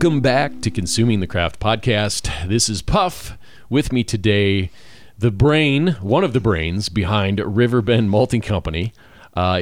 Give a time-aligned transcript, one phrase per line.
[0.00, 2.48] Welcome back to Consuming the Craft podcast.
[2.48, 3.36] This is Puff.
[3.68, 4.70] With me today,
[5.18, 8.94] the brain, one of the brains behind Riverbend Malting Company.
[9.34, 9.60] Uh,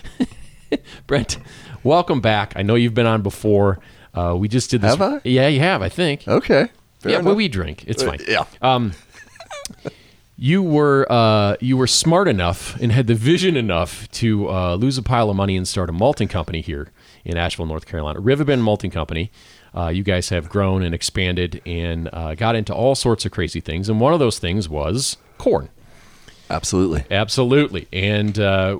[1.06, 1.36] Brent,
[1.84, 2.54] welcome back.
[2.56, 3.78] I know you've been on before.
[4.16, 4.96] Uh, we just did this.
[4.96, 5.20] Have I?
[5.24, 5.82] Yeah, you have.
[5.82, 6.26] I think.
[6.26, 6.68] Okay.
[7.00, 7.24] Fair yeah, enough.
[7.30, 7.84] but we drink.
[7.86, 8.20] It's fine.
[8.26, 8.44] yeah.
[8.62, 8.92] Um,
[10.38, 14.98] you were uh, you were smart enough and had the vision enough to uh, lose
[14.98, 16.88] a pile of money and start a malting company here
[17.24, 18.20] in Asheville, North Carolina.
[18.20, 19.30] Riverbend Malting Company.
[19.74, 23.60] Uh, you guys have grown and expanded and uh, got into all sorts of crazy
[23.60, 25.68] things, and one of those things was corn.
[26.48, 27.04] Absolutely.
[27.10, 27.88] Absolutely.
[27.92, 28.78] And uh,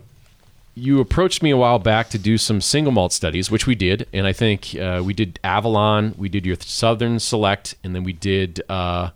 [0.77, 4.07] you approached me a while back to do some single malt studies, which we did.
[4.12, 8.12] And I think uh, we did Avalon, we did your Southern Select, and then we
[8.12, 8.61] did.
[8.69, 9.11] Uh,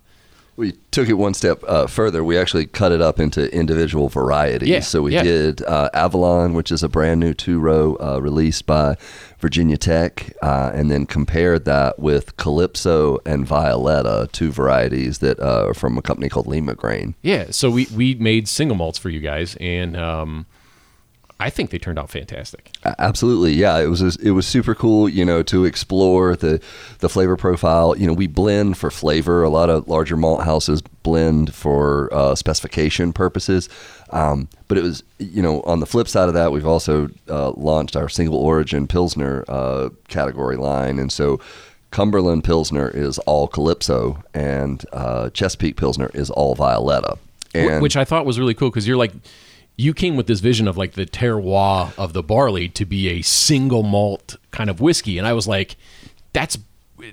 [0.57, 2.25] We took it one step uh, further.
[2.25, 4.69] We actually cut it up into individual varieties.
[4.69, 5.23] Yeah, so we yeah.
[5.23, 8.97] did uh, Avalon, which is a brand new two row uh, released by
[9.39, 15.67] Virginia Tech, uh, and then compared that with Calypso and Violetta, two varieties that uh,
[15.69, 17.15] are from a company called Limagrain.
[17.23, 20.47] yeah, so we, we made single malts for you guys, and um,
[21.41, 22.71] I think they turned out fantastic.
[22.99, 23.79] Absolutely, yeah.
[23.79, 26.61] It was it was super cool, you know, to explore the
[26.99, 27.97] the flavor profile.
[27.97, 29.43] You know, we blend for flavor.
[29.43, 33.71] A lot of larger malt houses blend for uh, specification purposes.
[34.11, 37.53] Um, but it was, you know, on the flip side of that, we've also uh,
[37.53, 41.41] launched our single origin pilsner uh, category line, and so.
[41.93, 47.19] Cumberland Pilsner is all Calypso, and uh, Chesapeake Pilsner is all Violetta.
[47.53, 49.11] And which I thought was really cool because you're like,
[49.77, 53.23] you came with this vision of like the terroir of the barley to be a
[53.23, 55.77] single malt kind of whiskey, and I was like,
[56.33, 56.59] that's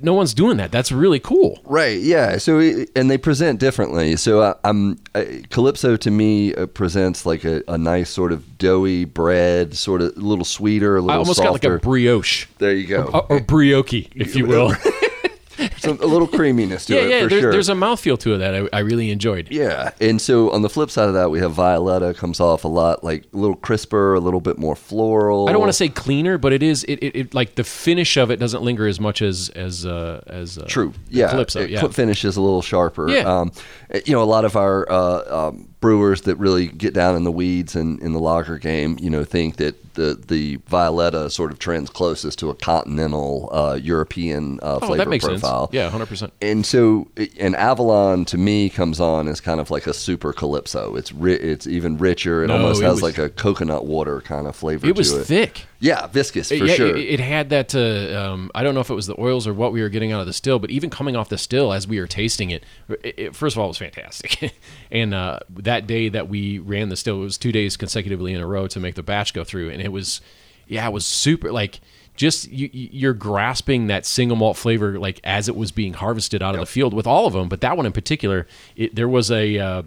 [0.01, 0.69] no one's doing that.
[0.69, 1.61] That's really cool.
[1.63, 1.97] Right.
[2.01, 2.39] Yeah.
[2.39, 4.17] So it- and they present differently.
[4.17, 8.57] So I, I'm uh, Calypso to me uh, presents like a, a nice sort of
[8.57, 11.47] doughy bread, sort of a little sweeter, a little I almost softer.
[11.47, 13.03] got like a brioche there you go.
[13.13, 14.73] or, or brioche, if you will.
[15.77, 17.23] Some, a little creaminess to yeah, it yeah.
[17.23, 17.51] for There's, sure.
[17.51, 19.47] there's a mouthfeel to it that I, I really enjoyed.
[19.51, 22.67] yeah, and so on the flip side of that, we have Violetta comes off a
[22.67, 25.47] lot like a little crisper, a little bit more floral.
[25.47, 28.17] I don't want to say cleaner, but it is it, it, it like the finish
[28.17, 30.93] of it doesn't linger as much as as uh, as uh, True.
[31.09, 31.29] Yeah.
[31.29, 31.61] Calypso.
[31.61, 31.87] It- Yeah.
[31.87, 33.09] Finish is a little sharper.
[33.09, 33.21] Yeah.
[33.21, 33.51] Um,
[33.91, 37.23] eh, you know, a lot of our uh, um, brewers that really get down in
[37.23, 41.51] the weeds and in the lager game, you know, think that the the Violetta sort
[41.51, 45.67] of trends closest to a continental uh, European uh, oh, flavor that makes profile.
[45.67, 45.73] sense.
[45.75, 46.33] Yeah, hundred percent.
[46.41, 47.07] And so,
[47.39, 50.95] and Avalon to me comes on as kind of like a super calypso.
[50.95, 52.43] It's ri- it's even richer.
[52.43, 55.13] It No, almost it has was- like a coconut water kind of flavor It was
[55.13, 55.25] it.
[55.25, 55.66] thick.
[55.79, 56.87] Yeah, viscous for yeah, sure.
[56.87, 57.75] it, it had that.
[57.75, 60.11] Uh, um, I don't know if it was the oils or what we were getting
[60.11, 62.63] out of the still, but even coming off the still as we were tasting it,
[62.89, 64.53] it, it- first of all, it was fantastic.
[64.91, 68.41] and uh, that day that we ran the still, it was two days consecutively in
[68.41, 70.19] a row to make the batch go through, and it was,
[70.67, 71.51] yeah, it was super.
[71.51, 71.79] Like
[72.15, 76.41] just you, you- you're grasping that single malt flavor like as it was being harvested
[76.41, 79.07] out of the field with all of them, but that one in particular, it, there
[79.09, 79.59] was a.
[79.59, 79.83] Uh,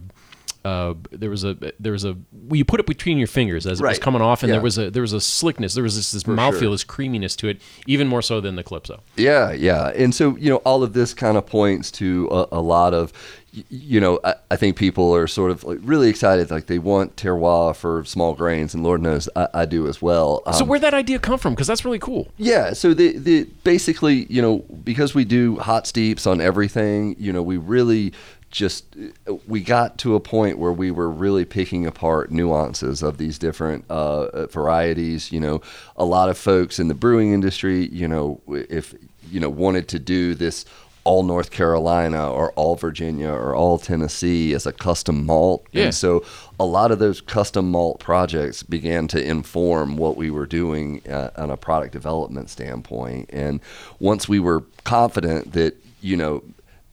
[0.64, 3.80] uh, there was a there was a well, you put it between your fingers as
[3.80, 4.56] it was coming off, and Yeah.
[4.56, 6.70] there was a there was a slickness, there was this, this For mouthfeel, sure.
[6.72, 9.02] this creaminess to it, even more so than the Calypso.
[9.16, 9.88] Yeah, yeah.
[9.88, 13.12] And so, you know, all of this kind of points to a, a lot of,
[13.70, 16.50] you know, I, I think people are sort of like really excited.
[16.50, 20.42] Like they want terroir for small grains, and Lord knows I, I do as well.
[20.52, 21.54] so Um, where'd that idea come from?
[21.54, 22.28] Because that's really cool.
[22.36, 27.32] yeah, so the the basically, you know, because we do hot steeps on everything, you
[27.32, 28.12] know, we really
[28.50, 28.84] just
[29.46, 33.84] we got to a point where we were really picking apart nuances of these different
[33.88, 35.30] uh, varieties.
[35.30, 35.62] You know,
[35.96, 38.94] a lot of folks in the brewing industry, you know, if
[39.30, 40.64] you know wanted to do this
[41.04, 45.84] all North Carolina or all Virginia or all Tennessee as a custom malt, Yeah.
[45.84, 46.22] and so
[46.58, 51.30] a lot of those custom malt projects began to inform what we were doing uh,
[51.36, 53.30] on a product development standpoint.
[53.32, 53.60] And
[53.98, 56.42] once we were confident that, you know,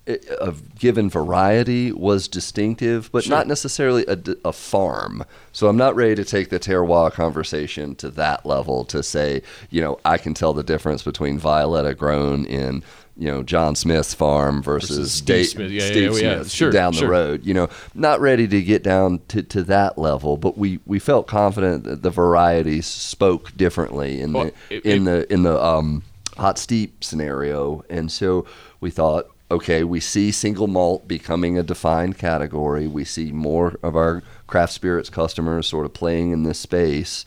[0.08, 3.36] i- a given variety was distinctive, but Sure.
[3.36, 5.24] not necessarily a, a, farm.
[5.52, 9.82] So I'm not ready to take the terroir conversation to that level to say, you
[9.82, 12.84] know, I can tell the difference between Violetta grown in,
[13.18, 15.72] you know, John Smith's farm versus, Versus Steve Dave- Smith.
[15.72, 16.44] Yeah, Steve yeah, yeah.
[16.44, 17.08] Sure, down sure.
[17.08, 17.46] the road.
[17.46, 21.28] You know, not ready to get down to, to that level, but we, we felt
[21.28, 25.62] confident that the varieties spoke differently in Well, the it- in it- the in the
[25.64, 26.04] um,
[26.38, 28.46] hot steep scenario, and so
[28.80, 32.88] we thought, okay, we see single malt becoming a defined category.
[32.88, 37.26] We see more of our craft spirits customers sort of playing in this space.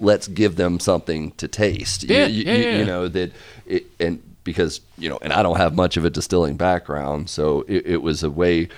[0.00, 2.04] Let's give them something to taste.
[2.04, 2.78] You- Yeah, you, yeah, you- yeah.
[2.78, 3.32] you know that,
[3.66, 7.64] it, and because you know, and I don't have much of a distilling background, so
[7.68, 8.68] it, it was a way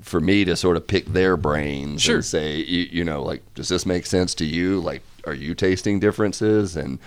[0.00, 2.16] for me to sort of pick their brains Sure.
[2.16, 4.80] and say, you, you know, like, does this make sense to you?
[4.80, 6.98] Like, are you tasting differences, and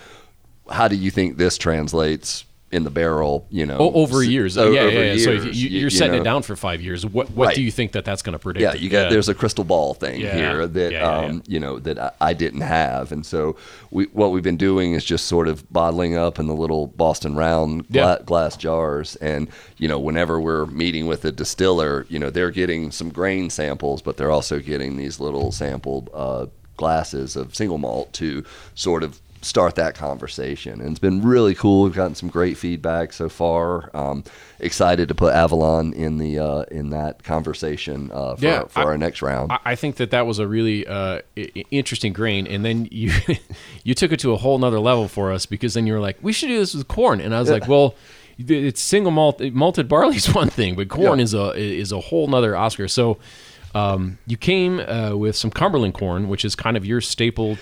[0.69, 2.43] how do you think this translates
[2.75, 3.47] in the barrel?
[3.49, 5.13] You know, over years, o- yeah, over yeah.
[5.13, 5.23] yeah.
[5.23, 6.21] So if years, you, you- you're you setting know.
[6.21, 7.05] it down for five years.
[7.05, 7.55] What what Right.
[7.55, 8.61] do you think that that's going to predict?
[8.61, 10.35] Yeah, you got there's a crystal ball thing Yeah.
[10.35, 11.27] here that Yeah, yeah, yeah.
[11.27, 13.55] um, you know that I, I didn't have, and so
[13.91, 17.35] we what we've been doing is just sort of bottling up in the little Boston
[17.35, 18.25] Round gla- Yeah.
[18.25, 22.91] glass jars, and you know whenever we're meeting with a distiller, you know they're getting
[22.91, 26.07] some grain samples, but they're also getting these little sample.
[26.13, 26.45] uh,
[26.77, 28.43] glasses of single malt to
[28.73, 33.13] sort of start that conversation and it's been really cool we've gotten some great feedback
[33.13, 34.23] so far um,
[34.59, 38.83] excited to put avalon in the uh, in that conversation uh, for, Yeah, for I-
[38.85, 41.21] our next round I- I think that that was a really uh,
[41.71, 43.11] interesting grain, and then you
[43.83, 46.17] you took it to a whole nother level for us because then you were like,
[46.21, 47.95] we should do this with corn, and I was like, well,
[48.37, 51.23] it's single malt malted barley is one thing, but corn Yeah.
[51.23, 52.87] is a is a whole nother Oscar.
[52.87, 53.17] So
[53.73, 57.57] um, you came uh, with some Cumberland corn, which is kind of your staple.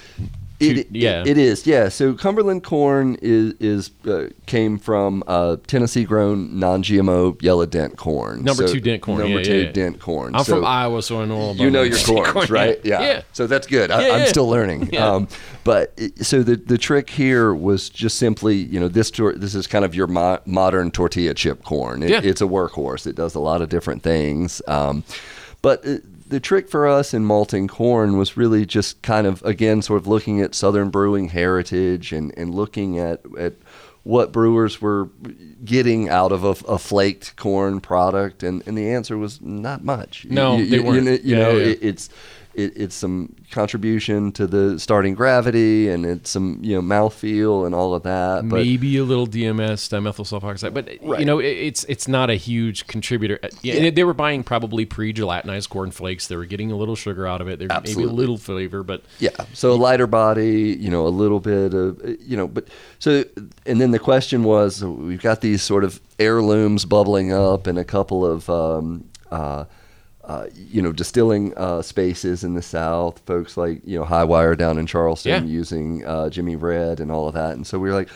[0.66, 1.22] It, yeah.
[1.22, 1.66] it, it is.
[1.68, 1.90] Yeah.
[1.90, 8.44] So Cumberland corn is is uh, came from uh, Tennessee grown non-GMO yellow dent corn.
[8.44, 10.36] Number So- two dent corn, Number yeah, two yeah, dent corn.
[10.36, 12.80] I'm So from Iowa, so I know all about You know your corn, corns, right?
[12.84, 13.02] Yeah.
[13.02, 13.22] Yeah.
[13.34, 13.92] So that's good.
[13.92, 14.26] I, yeah.
[14.26, 14.90] still learning.
[14.94, 15.08] Yeah.
[15.08, 15.28] Um,
[15.64, 19.56] but it- so the the trick here was just simply, you know, this tor- this
[19.56, 22.04] is kind of your mo- modern tortilla chip corn.
[22.04, 22.22] It, Yeah.
[22.24, 23.08] It's a workhorse.
[23.08, 24.62] It does a lot of different things.
[24.68, 25.04] Um,
[25.62, 29.82] but uh, the trick for us in malting corn was really just kind of again
[29.82, 33.54] sort of looking at Southern brewing heritage and, and looking at at
[34.04, 35.10] what brewers were
[35.64, 40.26] getting out of a, a flaked corn product, and, and the answer was not much.
[40.30, 40.96] No, you, they you- weren't.
[40.98, 41.66] You know, you Yeah, know, yeah.
[41.68, 42.10] it- it's
[42.54, 47.76] it, it's some contribution to the starting gravity, and it's some you know mouthfeel and
[47.76, 48.48] all of that.
[48.48, 52.36] But maybe a little DMS, dimethyl sulfoxide, but you know it, it's it's not a
[52.36, 53.40] huge contributor.
[53.44, 56.28] Uh, Yeah, and they were buying probably pre-gelatinized corn flakes.
[56.28, 57.60] They were getting a little sugar out of it.
[57.60, 61.40] There maybe a little flavor, but Yeah, so a lighter body, you know, a little
[61.40, 62.68] bit of, you know, but
[63.00, 63.24] so,
[63.66, 67.78] and then the question was, so we've got these sort of heirlooms bubbling up and
[67.78, 69.66] a couple of, um, uh,
[70.24, 74.78] uh, you know, distilling uh, spaces in the South, folks like, you know, Highwire down
[74.78, 75.50] in Charleston Yeah.
[75.50, 77.54] using uh, Jimmy Red and all of that.
[77.56, 78.10] And so we were like,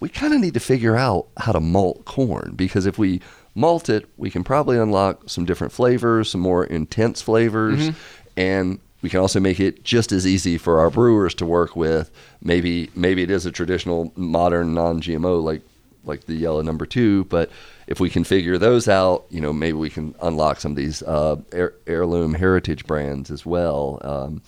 [0.00, 3.20] we kind of need to figure out how to malt corn because if we
[3.54, 7.90] malt it, we can probably unlock some different flavors, some more intense flavors,
[8.36, 12.10] and we can also make it just as easy for our brewers to work with.
[12.40, 15.62] Maybe maybe it is a traditional modern non-GMO like
[16.04, 17.50] like the yellow number two, but
[17.92, 21.02] if we can figure those out, you know, maybe we can unlock some of these
[21.02, 23.98] uh, heir- heirloom heritage brands as well.
[24.00, 24.40] Um,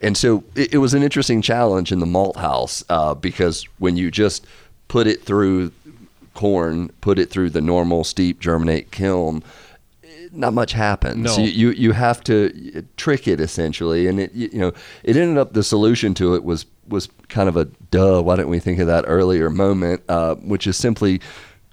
[0.00, 3.98] and so it, it was an interesting challenge in the malt house uh, because when
[3.98, 4.46] you just
[4.88, 5.72] put it through
[6.32, 9.44] corn, put it through the normal steep germinate kiln,
[10.32, 11.36] not much happens.
[11.36, 11.44] No.
[11.44, 14.72] You, you you have to trick it essentially, and it you know
[15.02, 18.22] it ended up the solution to it was was kind of a duh.
[18.22, 20.02] Why didn't we think of that earlier moment?
[20.08, 21.20] Uh, which is simply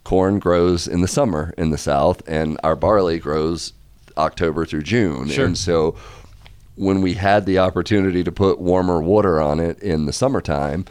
[0.03, 3.73] corn grows in the summer in the South, and our barley grows
[4.17, 5.45] October through June, Sure.
[5.45, 5.95] and so
[6.75, 10.85] when we had the opportunity to put warmer water on it in the summertime,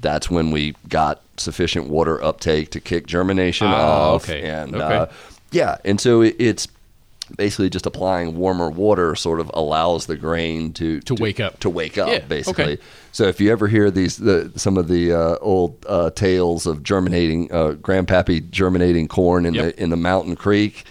[0.00, 4.24] that's when we got sufficient water uptake to kick germination Ah, off.
[4.24, 4.42] okay.
[4.48, 4.94] And Okay.
[4.96, 5.06] Uh,
[5.50, 6.68] yeah, and so it, it's
[7.36, 11.58] basically just applying warmer water sort of allows the grain to To wake up.
[11.60, 12.64] to wake up Yeah, basically.
[12.74, 12.82] okay.
[13.12, 16.82] So if you ever hear these the, some of the uh, old uh, tales of
[16.82, 19.64] germinating uh, grandpappy germinating corn in Yep.
[19.76, 20.84] the in the mountain creek,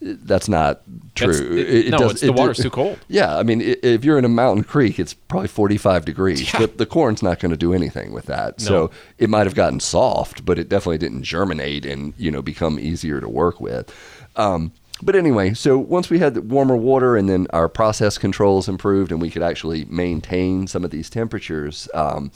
[0.00, 0.82] that's not
[1.14, 1.32] true.
[1.32, 2.98] That's- it- no, it's the water's too cold.
[3.08, 6.52] Yeah, I mean, if you're in a mountain creek, it's probably 45 degrees.
[6.52, 8.58] The, the corn's not going to do anything with that.
[8.60, 8.64] No.
[8.64, 12.78] So it might have gotten soft, but it definitely didn't germinate and you know become
[12.78, 13.92] easier to work with.
[14.36, 14.70] Um,
[15.02, 19.12] but anyway, so once we had the warmer water and then our process controls improved
[19.12, 22.30] and we could actually maintain some of these temperatures, um,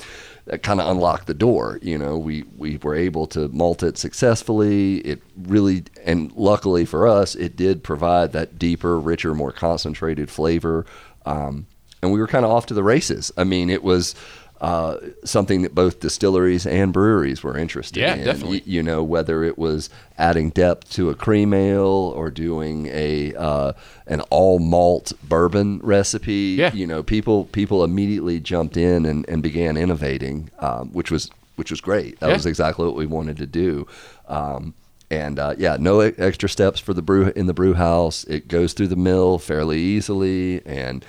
[0.46, 1.78] that kind of unlocked the door.
[1.82, 4.98] You know, we, we were able to malt it successfully.
[4.98, 10.84] It really, and luckily for us, it did provide that deeper, richer, more concentrated flavor.
[11.24, 11.66] Um,
[12.02, 13.30] and we were kind of off to the races.
[13.36, 14.16] I mean, it was
[14.62, 18.24] uh, something that both distilleries and breweries were interested Yeah, in.
[18.24, 18.58] definitely.
[18.58, 23.34] Y- you know, whether it was adding depth to a cream ale or doing a
[23.34, 23.72] uh,
[24.06, 26.54] an all malt bourbon recipe.
[26.56, 26.72] Yeah.
[26.72, 31.70] You know, people people immediately jumped in and, and began innovating, um, which was which
[31.72, 32.20] was great.
[32.20, 32.34] That Yeah.
[32.34, 33.86] was exactly what we wanted to do.
[34.28, 34.74] Um,
[35.10, 38.24] and uh, yeah, no extra steps for the brew in the brew house.
[38.24, 41.04] It goes through the mill fairly easily, and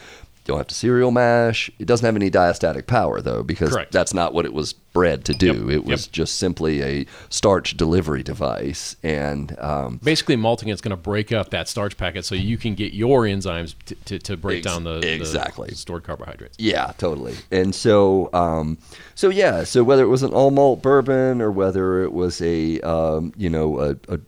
[0.46, 1.70] don't have to cereal mash.
[1.80, 3.92] It doesn't have any diastatic power though, because Correct.
[3.92, 5.54] that's not what it was bred to do.
[5.54, 6.12] Yep, It was yep.
[6.12, 11.50] just simply a starch delivery device, and um, Basically, malting it's going to break up
[11.50, 14.84] that starch packet so you can get your enzymes to, to, to break Ex- down
[14.84, 15.74] the, the exactly.
[15.74, 16.58] stored carbohydrates.
[16.60, 17.36] Yeah, totally.
[17.52, 18.78] And so, um,
[19.16, 22.80] so yeah, so whether it was an all malt bourbon or whether it was a,
[22.82, 24.20] um, you know, a, a,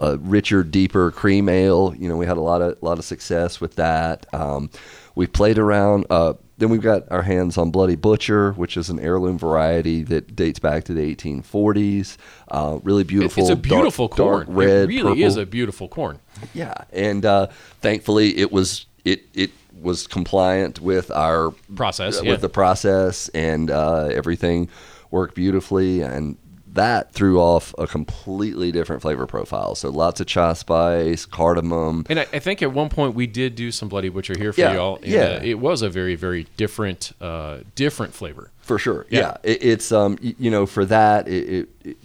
[0.00, 3.60] a richer, deeper cream ale, you know, we had a lot of lot of success
[3.60, 4.26] with that.
[4.34, 4.70] Um,
[5.14, 6.06] we played around.
[6.10, 10.36] Uh, then we've got our hands on Bloody Butcher, which is an heirloom variety that
[10.36, 12.16] dates back to the 1840s.
[12.48, 13.42] Uh, really beautiful.
[13.42, 14.46] it's a dark- beautiful corn.
[14.46, 15.22] Dark red, it really purple.
[15.24, 16.20] is a beautiful corn.
[16.52, 17.48] Yeah, and uh,
[17.80, 22.30] thankfully it was it it was compliant with our Process, uh, yeah.
[22.30, 24.68] with the process, and uh, everything
[25.10, 26.36] worked beautifully, and
[26.74, 29.74] that threw off a completely different flavor profile.
[29.74, 32.04] So lots of chai spice, cardamom.
[32.08, 34.60] And I, I think at one point we did do some Bloody Butcher here for
[34.60, 34.96] Yeah, y'all.
[34.96, 35.20] And, yeah.
[35.22, 38.50] uh, it was a very, very different, uh, different flavor.
[38.60, 39.20] For sure, Yeah.
[39.20, 39.36] yeah.
[39.52, 41.96] It, it's um, you know, for that, it, it it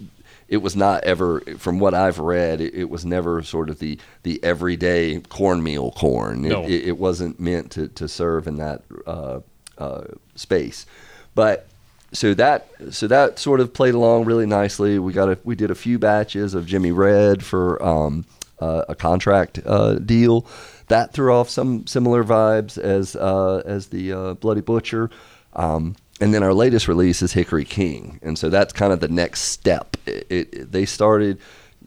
[0.48, 3.98] it was not ever, from what I've read, it, it was never sort of the
[4.24, 6.44] the everyday cornmeal corn.
[6.44, 6.64] It, No.
[6.64, 9.40] it, it wasn't meant to to serve in that uh,
[9.78, 10.04] uh,
[10.36, 10.86] space,
[11.34, 11.66] but.
[12.12, 14.98] So that so that sort of played along really nicely.
[14.98, 18.24] We got a we did a few batches of Jimmy Red for um,
[18.58, 20.46] uh, a contract uh, deal.
[20.88, 25.10] That threw off some similar vibes as uh, as the uh, Bloody Butcher.
[25.52, 29.08] Um, and then our latest release is Hickory King, and so that's kind of the
[29.08, 29.96] next step.
[30.04, 31.38] It, it, they started,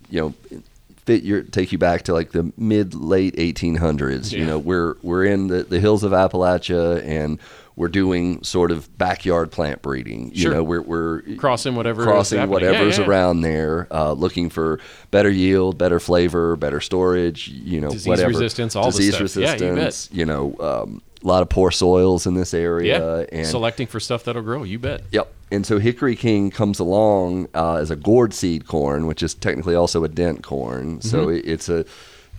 [0.10, 0.62] you know,
[1.06, 4.32] fit your take you back to like the mid late 1800s.
[4.32, 7.40] You know, we're we're in the, the hills of Appalachia, and
[7.76, 10.32] we're doing sort of backyard plant breeding.
[10.34, 10.54] You Sure.
[10.54, 12.54] know, we're we're Crossing whatever is crossing happening.
[12.54, 13.10] whatever's Yeah, yeah.
[13.10, 14.80] around there, uh, looking for
[15.12, 17.48] better yield, better flavor, better storage.
[17.48, 19.36] You know, Disease whatever resistance, all the disease stuff.
[19.44, 19.72] Yeah, you bet.
[19.86, 20.10] resistance.
[20.18, 23.26] you know, um, a lot of poor soils in this area, Yeah.
[23.40, 24.64] and Selecting for stuff that'll grow.
[24.64, 25.04] You bet.
[25.12, 25.32] Yep.
[25.52, 29.74] And so Hickory King comes along uh, as a gourd seed corn, which is technically
[29.76, 31.00] also a dent corn.
[31.02, 31.36] So Mm-hmm.
[31.38, 31.86] it, it's a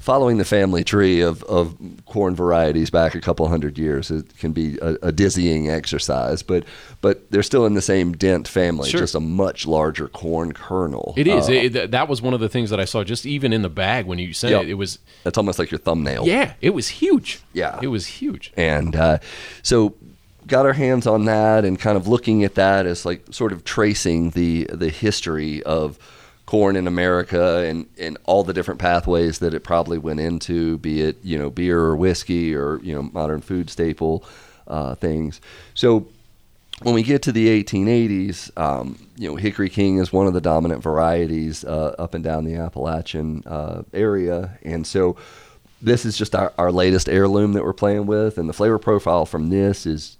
[0.05, 4.11] following the family tree of, of corn varieties back a couple hundred years.
[4.11, 6.65] It can be a, a dizzying exercise, but
[7.01, 9.01] but they're still in the same dent family, Sure.
[9.01, 11.15] just a much larger corn kernel.
[11.17, 11.49] It is.
[11.49, 13.03] Uh, It- th- that was one of the things that I saw.
[13.03, 14.63] Just even in the bag when you sent Yep.
[14.65, 16.27] it, it was that's almost like your thumbnail.
[16.27, 17.41] yeah, it was huge.
[17.55, 17.79] Yeah.
[17.83, 18.53] it was huge.
[18.59, 19.19] and uh,
[19.63, 19.95] so
[20.47, 23.65] got our hands on that and kind of looking at that as like sort of
[23.65, 25.99] tracing the the history of
[26.47, 31.01] corn in America and and all the different pathways that it probably went into, be
[31.01, 34.25] it you know beer or whiskey or you know modern food staple
[34.67, 35.41] uh, things.
[35.75, 36.07] So
[36.83, 40.41] when we get to the 1880s, um, you know, Hickory King is one of the
[40.41, 45.17] dominant varieties uh, up and down the Appalachian uh, area, and so
[45.81, 49.25] this is just our, our latest heirloom that we're playing with, and the flavor profile
[49.25, 50.17] from this is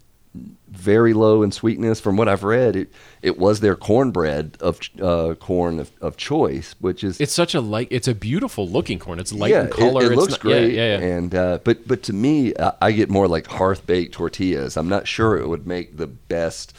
[0.75, 2.01] very low in sweetness.
[2.01, 6.75] From what I've read, it it was their cornbread of uh, corn of, of choice,
[6.81, 7.89] which is It's such a light.
[7.91, 9.19] It's a beautiful looking corn.
[9.19, 10.05] It's light yeah, in color.
[10.05, 11.07] It, it looks not- great, Yeah, yeah, yeah.
[11.17, 14.77] and uh, but but to me, I, I get more like hearth baked tortillas.
[14.77, 16.75] I'm not sure it would make the best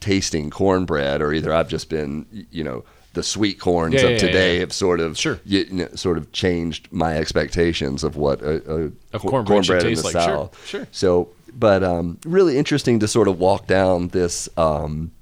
[0.00, 2.84] tasting cornbread, or either I've just been you know.
[3.14, 4.60] The sweet corns Yeah, of yeah, today yeah.
[4.62, 5.38] have sort of Sure.
[5.44, 9.84] you know, sort of changed my expectations of what a, a, A cor- cornbread should
[9.86, 10.12] in the like.
[10.24, 10.88] Sure, sure.
[10.90, 15.12] So, but um, really interesting to sort of walk down this um,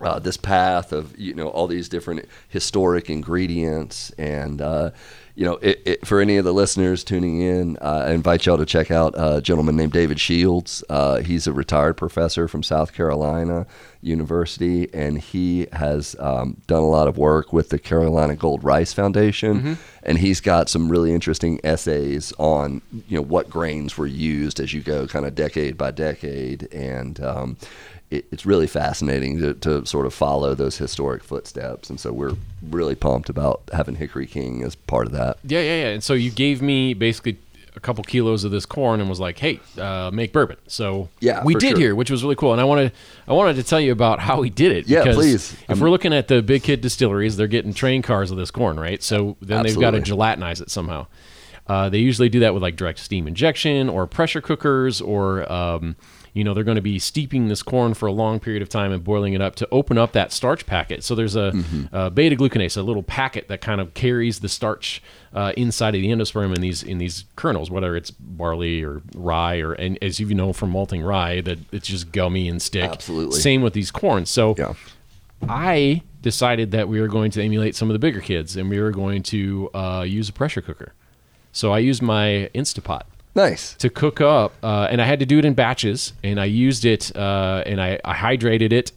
[0.00, 4.90] uh, this path of you know all these different historic ingredients and uh,
[5.38, 8.58] you know it, it, for any of the listeners tuning in uh, i invite y'all
[8.58, 10.82] to check out a gentleman named david shields.
[10.90, 13.64] Uh, he's a retired professor from south carolina
[14.00, 18.92] university and he has um, done a lot of work with the carolina gold rice
[18.92, 19.78] foundation.
[20.02, 24.72] And he's got some really interesting essays on you know what grains were used as
[24.72, 26.72] you go kind of decade by decade.
[26.72, 27.56] And um,
[28.10, 32.34] it, it's really fascinating to, to sort of follow those historic footsteps, and so we're
[32.62, 35.38] really pumped about having Hickory King as part of that.
[35.44, 35.88] Yeah, yeah, yeah.
[35.90, 37.38] And so you gave me basically
[37.76, 41.44] a couple kilos of this corn and was like, "Hey, uh, make bourbon." So Yeah,
[41.44, 41.78] we did sure.
[41.78, 42.52] here, which was really cool.
[42.52, 42.92] And I wanted,
[43.28, 44.88] I wanted to tell you about how we did it.
[44.88, 45.52] Yeah, because please.
[45.52, 48.50] If I'm- we're looking at the big kid distilleries, they're getting train cars of this
[48.50, 49.00] corn, right?
[49.02, 51.06] So then they've got to gelatinize it somehow.
[51.68, 55.94] Uh, they usually do that with like direct steam injection or pressure cookers, or um,
[56.38, 58.92] you know they're going to be steeping this corn for a long period of time
[58.92, 61.02] and boiling it up to open up that starch packet.
[61.02, 61.52] So there's a,
[61.92, 65.02] a beta glucanase, a little packet that kind of carries the starch
[65.34, 69.58] uh, inside of the endosperm in these in these kernels, whether it's barley or rye,
[69.58, 72.90] or and as you know from malting rye, that it's just gummy and stick.
[72.90, 73.40] Absolutely.
[73.40, 74.30] Same with these corns.
[74.30, 74.74] So Yeah.
[75.48, 78.80] I decided that we were going to emulate some of the bigger kids and we
[78.80, 80.94] were going to uh, use a pressure cooker.
[81.52, 83.02] So I used my Instapot.
[83.38, 83.74] Nice.
[83.74, 86.84] to cook up, uh, and I had to do it in batches, and I used
[86.84, 88.92] it, uh, and I, I hydrated it,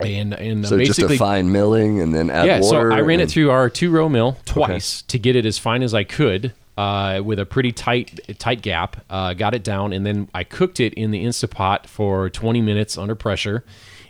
[0.00, 2.90] and and So just basically a fine milling and then add yeah, water.
[2.90, 5.82] so I ran it through our two row mill twice to get it as fine
[5.82, 9.04] as I could uh, with a pretty tight tight gap.
[9.10, 12.96] Uh, got it down, and then I cooked it in the Instapot for 20 minutes
[12.96, 13.64] under pressure,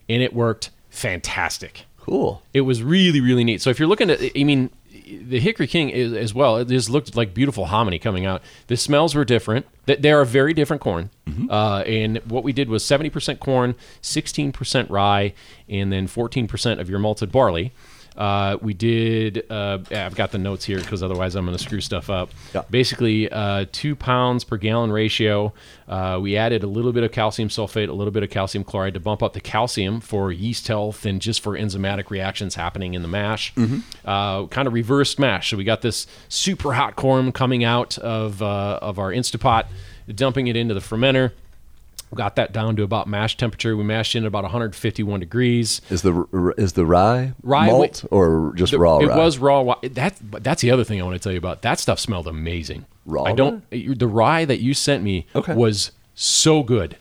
[0.09, 1.87] and it worked fantastic.
[1.99, 2.43] Cool.
[2.53, 3.63] It was really really neat.
[3.63, 4.71] So if you're looking at, I mean,
[5.23, 6.57] the Hickory King is, as well.
[6.59, 8.43] It just looked like beautiful hominy coming out.
[8.67, 9.67] The smells were different.
[9.87, 11.11] Th- They are very different corn.
[11.51, 15.33] Uh, and what we did was 70% corn, 16% rye,
[15.69, 17.73] and then 14% of your malted barley.
[18.19, 19.49] Uh, we did.
[19.49, 22.31] Uh, yeah, I've got the notes here because otherwise I'm going to screw stuff up.
[22.53, 22.63] Yeah.
[22.69, 25.55] Basically, uh, two pounds per gallon ratio.
[25.87, 28.95] Uh, we added a little bit of calcium sulfate, a little bit of calcium chloride
[28.95, 33.03] to bump up the calcium for yeast health and just for enzymatic reactions happening in
[33.03, 33.53] the mash.
[34.05, 35.51] Uh, kind of reversed mash.
[35.51, 39.67] So we got this super hot corn coming out of uh, of our Instapot,
[40.13, 41.31] dumping it into the fermenter.
[42.15, 43.77] Got that down to about mash temperature.
[43.77, 45.81] We mashed in at about 151 degrees.
[45.91, 48.05] Is the is the rye, Rye, malt wait.
[48.11, 49.17] or just The- raw it rye?
[49.17, 49.75] was raw.
[49.83, 51.63] That that's the other thing I want to tell you about.
[51.63, 52.87] That stuff smelled amazing.
[53.05, 53.63] Raw I don't.
[53.71, 55.55] The rye that you sent me Okay.
[55.55, 56.97] was so good,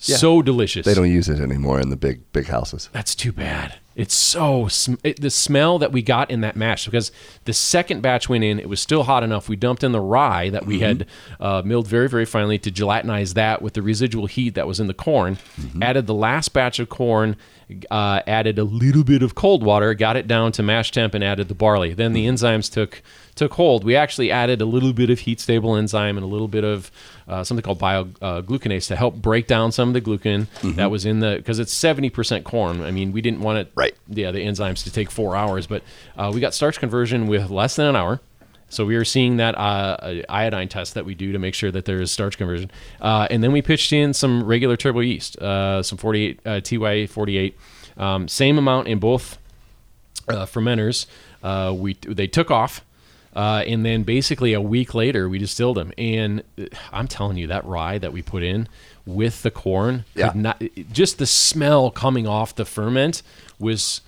[0.00, 0.16] Yeah.
[0.16, 0.84] so delicious.
[0.84, 2.90] They don't use it anymore in the big big houses.
[2.92, 3.76] That's too bad.
[3.94, 7.10] It's so sm- it, the smell that we got in that mash because
[7.46, 9.48] the second batch went in, it was still hot enough.
[9.48, 11.06] We dumped in the rye that we had
[11.40, 14.86] uh, milled very very finely to gelatinize that with the residual heat that was in
[14.86, 15.38] the corn.
[15.80, 17.36] Added the last batch of corn,
[17.90, 21.24] uh, added a little bit of cold water, got it down to mash temp, and
[21.24, 21.94] added the barley.
[21.94, 23.00] Then the enzymes took
[23.36, 23.84] took hold.
[23.84, 26.90] We actually added a little bit of heat stable enzyme and a little bit of
[27.28, 31.20] uh, something called bioglucanase to help break down some of the glucan that was in
[31.20, 32.82] the because it's seventy percent corn.
[32.82, 33.94] I mean, we didn't want it Right.
[34.08, 35.82] Yeah, the enzymes to take four hours, but
[36.16, 38.20] uh, we got starch conversion with less than an hour.
[38.68, 41.84] So we are seeing that uh, iodine test that we do to make sure that
[41.84, 45.82] there is starch conversion, uh, and then we pitched in some regular turbo yeast, uh,
[45.84, 47.56] some 48 uh, TY 48,
[47.96, 49.38] um, same amount in both
[50.28, 51.06] uh, fermenters.
[51.42, 52.84] Uh, we they took off,
[53.36, 55.92] uh, and then basically a week later we distilled them.
[55.96, 58.66] And uh, I'm telling you that rye that we put in
[59.04, 60.32] with the corn, Yeah.
[60.34, 60.60] not
[60.92, 63.22] just the smell coming off the ferment
[63.60, 64.00] was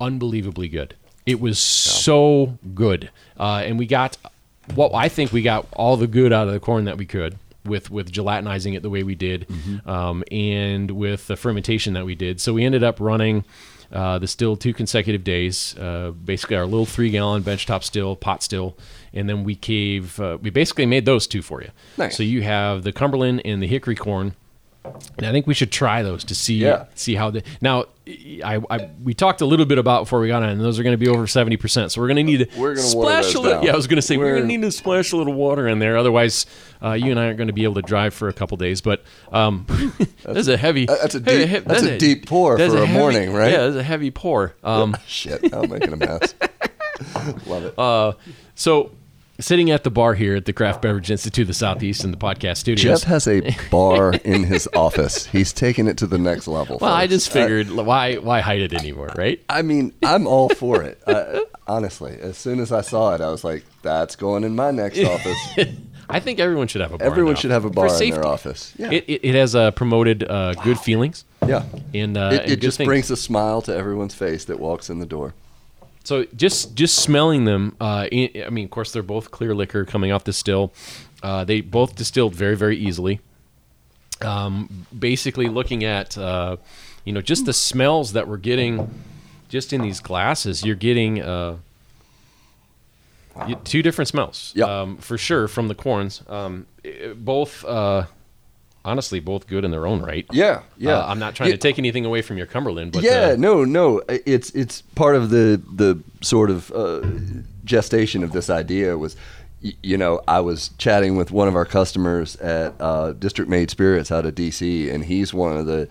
[0.00, 0.94] unbelievably good.
[1.26, 4.16] It was so good, uh, and we got
[4.74, 7.36] what I think we got all the good out of the corn that we could
[7.64, 9.46] with with gelatinizing it the way we did,
[9.86, 12.40] um, and with the fermentation that we did.
[12.40, 13.44] So we ended up running
[13.92, 18.42] uh, the still two consecutive days, uh, basically our little three gallon benchtop still, pot
[18.42, 18.76] still,
[19.12, 21.70] and then we gave uh, we basically made those two for you.
[21.98, 22.16] Nice.
[22.16, 24.34] So you have the Cumberland and the Hickory corn.
[24.82, 26.86] And I think we should try those to see Yeah.
[26.94, 27.42] see how they.
[27.60, 27.84] now.
[28.44, 30.82] I, I we talked a little bit about before we got on, and those are
[30.82, 31.92] going to be over seventy percent.
[31.92, 33.62] So we're going to need to splash a little.
[33.64, 35.34] Yeah, I was going to say we're, We're- going to need to splash a little
[35.34, 35.96] water in there.
[35.96, 36.46] Otherwise,
[36.82, 38.80] uh, you and I aren't going to be able to drive for a couple days.
[38.80, 39.64] But um,
[40.24, 40.86] that's a heavy.
[40.86, 43.52] that's a deep- heavy- that's a deep pour that's for a heavy- morning, right?
[43.52, 44.56] Yeah, that's a heavy pour.
[44.64, 46.34] Um, Shit, I'm making a mess.
[47.46, 47.78] Love it.
[47.78, 48.12] Uh,
[48.56, 48.90] so
[49.40, 52.16] sitting at the bar here at the Craft Beverage Institute of the Southeast in the
[52.16, 52.94] podcast studio.
[52.94, 55.26] Jeff has a bar in his office.
[55.26, 56.78] He's taking it to the next level.
[56.80, 59.42] well, I just figured why why hide it anymore, right?
[59.48, 61.00] I mean, I'm all for it.
[61.06, 64.70] I, honestly, as soon as I saw it, I was like, "That's going in my
[64.70, 65.38] next office."
[66.08, 67.06] I think everyone should have a bar.
[67.06, 68.74] Everyone should have a bar in their office.
[68.76, 71.62] Yeah, It, it, it has uh, promoted uh, good feelings yeah.
[71.94, 72.86] and uh, It, and it just things.
[72.86, 75.34] brings a smile to everyone's face that walks in the door.
[76.04, 80.12] So just just smelling them, uh, i mean, of course, they're both clear liquor coming
[80.12, 80.72] off the still.
[81.22, 83.20] Uh, they both distilled very very easily.
[84.22, 86.56] Um, basically, looking at uh,
[87.04, 88.90] you know just the smells that we're getting,
[89.48, 91.56] just in these glasses, you're getting uh,
[93.64, 94.52] two different smells.
[94.56, 94.64] Yeah.
[94.82, 96.22] um, for sure from the corns.
[96.28, 97.64] Um, i- both.
[98.84, 100.24] Honestly, both good in their own right.
[100.32, 100.98] Yeah, yeah.
[100.98, 101.56] Uh, I'm not trying Yeah.
[101.56, 104.00] to take anything away from your Cumberland, but yeah, uh, no, no.
[104.08, 107.02] It's it's part of the the sort of uh,
[107.64, 109.16] gestation of this idea was,
[109.60, 114.10] you know, I was chatting with one of our customers at uh, District Made Spirits
[114.10, 115.86] out of DC, and he's one of the,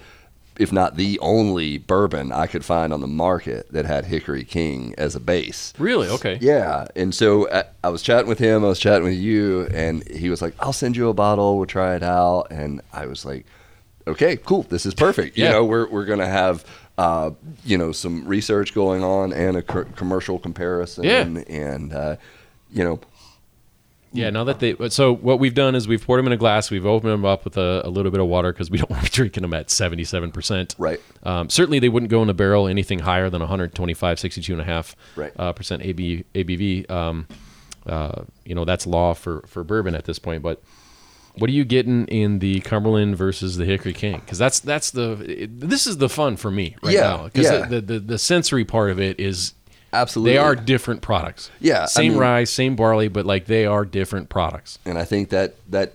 [0.60, 4.93] if not the only bourbon I could find on the market that had Hickory King
[4.98, 5.74] as a base.
[5.80, 6.38] really okay.
[6.41, 8.63] Yeah, and so I, I was chatting with him.
[8.63, 11.58] I was chatting with you, and he was like, "I'll send you a bottle.
[11.58, 13.45] We'll try it out." And I was like,
[14.06, 14.63] "Okay, cool.
[14.63, 15.38] This is perfect.
[15.38, 16.63] You know, we're we're gonna have."
[16.98, 17.32] Uh,
[17.63, 21.22] you know, some research going on and a co- commercial comparison, Yeah.
[21.48, 22.17] and uh,
[22.74, 23.00] you know,
[24.12, 26.72] Yeah, now that they so what we've done is we've poured them in a glass,
[26.72, 29.04] we've opened them up with a, a little bit of water because we don't want
[29.06, 30.76] to be drinking them at seventy seven percent.
[30.80, 31.00] Right.
[31.24, 34.65] Um, certainly, they wouldn't go in a barrel anything higher than 125, 62 and a
[34.65, 35.32] half Right.
[35.38, 36.89] uh, percent AB, ABV.
[36.89, 37.28] Um,
[37.86, 40.62] uh, you know that's law for for bourbon at this point, but
[41.36, 44.19] What are you getting in the Cumberland versus the Hickory King?
[44.19, 47.24] Because that's that's the it, this is the fun for me right Yeah, now.
[47.26, 47.65] Because yeah.
[47.67, 49.54] the, the the sensory part of it is
[49.91, 50.34] Absolutely.
[50.34, 51.49] they are different products.
[51.60, 54.80] Yeah, I same mean- rye, same barley, but like they are different products.
[54.86, 55.93] and I think that that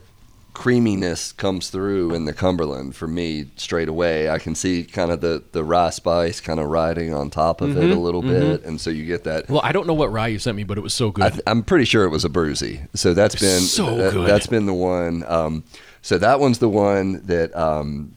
[0.52, 4.30] creaminess comes through in the Cumberland for me straight away.
[4.30, 7.70] I can see kind of the the rye spice kind of riding on top of
[7.70, 9.48] Mm-hmm, it a little bit, and so you get that.
[9.48, 11.24] Well, I don't know what rye you sent me, but it was so good.
[11.24, 12.86] I I'm pretty sure it was Abruzzi.
[12.94, 14.28] So that's been So that, good.
[14.28, 15.24] That's been the one.
[15.26, 15.64] Um,
[16.02, 18.14] so that one's the one that um,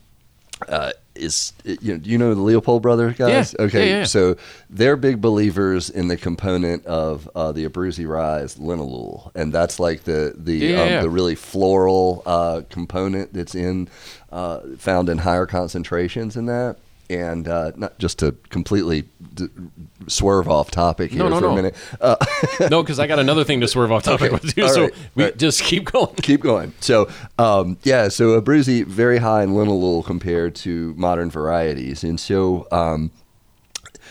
[0.68, 1.54] uh, is.
[1.64, 3.56] You know, you know the Leopold brothers guys?
[3.58, 3.66] Yeah.
[3.66, 3.90] Okay.
[3.90, 4.04] Yeah, yeah.
[4.06, 4.38] So
[4.70, 8.06] they're big believers in the component of uh, the Abruzzi
[8.44, 13.90] is linalool, and that's like the the um, the really floral uh, component that's in
[14.32, 16.78] uh, found in higher concentrations in that.
[17.10, 19.48] And uh, not just to completely d-
[20.08, 21.52] swerve off topic here No, no, for no.
[21.52, 21.76] a minute.
[22.02, 22.18] Uh,
[22.70, 24.40] no, because I got another thing to swerve off topic Okay.
[24.44, 24.64] with too.
[24.64, 24.94] All so right.
[25.16, 25.38] we right.
[25.38, 26.14] just keep going.
[26.22, 26.74] keep going.
[26.82, 32.68] So, um, yeah, so Abruzzi very high in linalool compared to modern varieties, and so
[32.74, 33.12] um,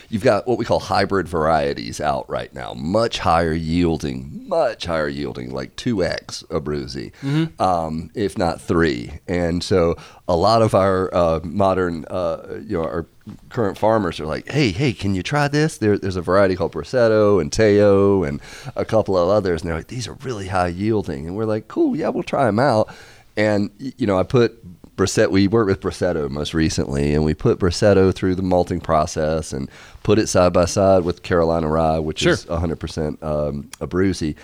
[0.09, 5.09] you've got what we call hybrid varieties out right now, much higher yielding, much higher
[5.09, 7.13] yielding, like two x Abruzzi,
[7.61, 9.21] um, if not three.
[9.27, 9.97] And so,
[10.29, 13.07] a lot of our uh, modern, uh, you know, our
[13.49, 16.73] current farmers are like, "Hey, hey, can you try this?" There, there's a variety called
[16.73, 18.41] Brasetto and Teo and
[18.75, 21.69] a couple of others, and they're like, "These are really high yielding," and we're like,
[21.69, 22.89] "Cool, yeah, we'll try them out."
[23.37, 25.31] And you know, I put Brasetto.
[25.31, 29.69] We worked with Brasetto most recently, and we put Brasetto through the malting process and
[30.03, 32.33] put it side by side with Carolina Rye, which Sure.
[32.33, 34.35] is 100% um, Abruzzi,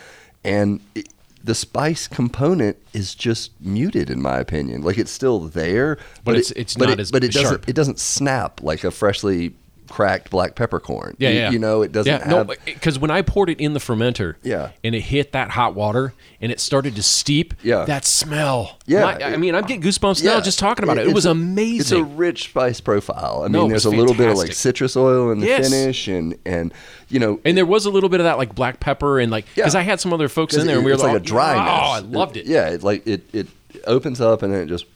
[0.45, 1.09] and it,
[1.45, 4.83] the spice component is just muted, in my opinion.
[4.83, 7.49] Like it's still there, But it- it's- it's but not it, as but it doesn't
[7.49, 7.69] sharp.
[7.69, 9.55] it doesn't snap like a freshly
[9.93, 11.15] cracked black peppercorn.
[11.19, 11.51] Yeah, you, yeah.
[11.51, 12.49] you know, it doesn't yeah, have.
[12.49, 14.71] no, because when I poured it in the fermenter, Yeah.
[14.83, 17.85] and it hit that hot water and it started to steep, Yeah.
[17.85, 19.03] that smell, Yeah.
[19.03, 21.03] My- I mean, I'm getting goosebumps now just talking about it.
[21.03, 21.81] It it's was amazing.
[21.81, 23.43] It's a rich spice profile.
[23.45, 25.69] I mean, it there's a little bit of like citrus oil in the Yes.
[25.69, 26.73] finish, and and
[27.11, 29.45] you know, and there was a little bit of that like black pepper and like
[29.55, 29.81] because Yeah.
[29.81, 31.25] I had some other folks in there and it- we were it's like, like a
[31.27, 31.71] dryness.
[31.71, 32.47] Oh, I loved it.
[32.47, 33.47] Yeah, it, like it it
[33.87, 34.87] opens up and then it just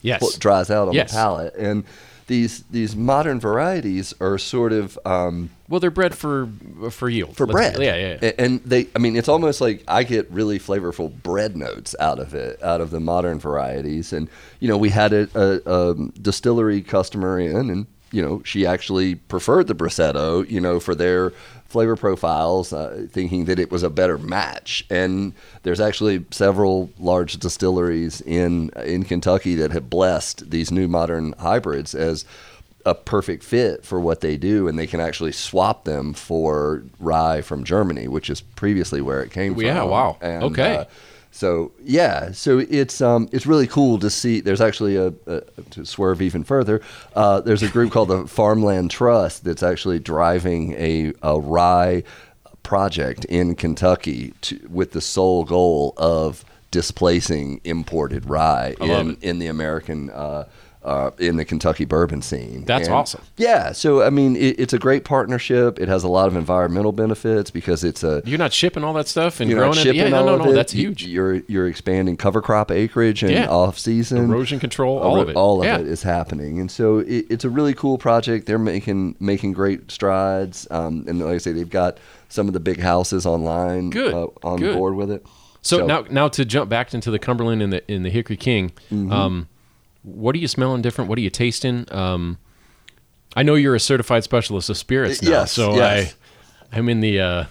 [0.00, 0.36] Yes.
[0.36, 1.10] dries out on Yes.
[1.10, 1.54] the palate.
[1.56, 1.82] And
[2.26, 6.48] these these modern varieties are sort of um, Well, they're bred for
[6.90, 7.80] for yield for bread.
[7.80, 8.18] Yeah, yeah.
[8.22, 8.32] yeah.
[8.38, 12.34] And they, I mean, it's almost like I get really flavorful bread notes out of
[12.34, 14.12] it, out of the modern varieties.
[14.12, 14.28] And
[14.60, 19.16] you know, we had a, a, a distillery customer in, and you know, she actually
[19.16, 21.32] preferred the Brasetto, you know, for their
[21.66, 24.86] flavor profiles, uh, thinking that it was a better match.
[24.88, 25.32] And
[25.64, 31.94] there's actually several large distilleries in in Kentucky that have blessed these new modern hybrids
[31.94, 32.24] as
[32.86, 37.40] a perfect fit for what they do, and they can actually swap them for rye
[37.40, 39.64] from Germany, which is previously where it came from.
[39.64, 40.18] Yeah, wow.
[40.20, 40.76] And, Okay.
[40.76, 40.84] uh,
[41.34, 44.40] so yeah, so it's um it's really cool to see.
[44.40, 46.80] There's actually a, a to swerve even further.
[47.12, 52.04] Uh, there's a group called the Farmland Trust that's actually driving a, a rye
[52.62, 59.48] project in Kentucky to, with the sole goal of displacing imported rye in in the
[59.48, 60.10] American.
[60.10, 60.44] Uh,
[60.84, 62.64] uh, in the Kentucky bourbon scene.
[62.66, 63.22] That's And- awesome.
[63.36, 65.78] Yeah, so I mean, it, it's a great partnership.
[65.80, 69.08] It has a lot of environmental benefits because it's a You're not shipping all that
[69.08, 69.94] stuff and you're growing it.
[69.94, 70.52] Yeah, no, all no, no.
[70.52, 71.06] That's huge.
[71.06, 73.46] You're you're expanding cover crop acreage and Yeah.
[73.48, 75.36] off season Erosion control, all of it.
[75.36, 75.78] All of Yeah.
[75.78, 78.46] it is happening, and so it, it's a really cool project.
[78.46, 82.60] They're making making great strides, um, and like I say, they've got some of the
[82.60, 84.76] big houses online Good, uh, on good.
[84.76, 85.24] board with it.
[85.62, 88.72] So, now, now to jump back into the Cumberland and the in the Hickory King,
[88.92, 89.10] Mm-hmm.
[89.12, 89.48] um,
[90.04, 91.08] what are you smelling different?
[91.08, 91.86] What are you tasting?
[91.90, 92.38] Um,
[93.34, 96.14] I know you're a certified specialist of spirits now, Yes, so yes.
[96.72, 97.44] I I'm in the uh,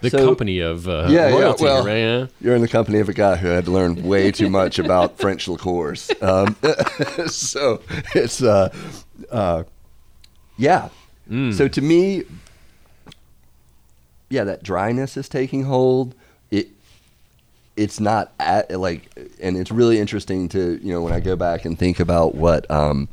[0.00, 2.28] the So- company of uh, Yeah, yeah, well- right?
[2.40, 5.46] You're in the company of a guy who had learned way too much about French
[5.46, 6.10] liqueurs.
[6.20, 6.56] Um,
[7.28, 7.80] so
[8.14, 8.74] it's, uh,
[9.30, 9.64] uh,
[10.56, 10.88] yeah.
[11.30, 11.52] Mm.
[11.54, 12.24] So to me,
[14.30, 16.14] yeah, that dryness is taking hold.
[17.80, 21.36] It, it's not at, like, and it's really interesting to you know when I go
[21.36, 23.08] back and think about what um,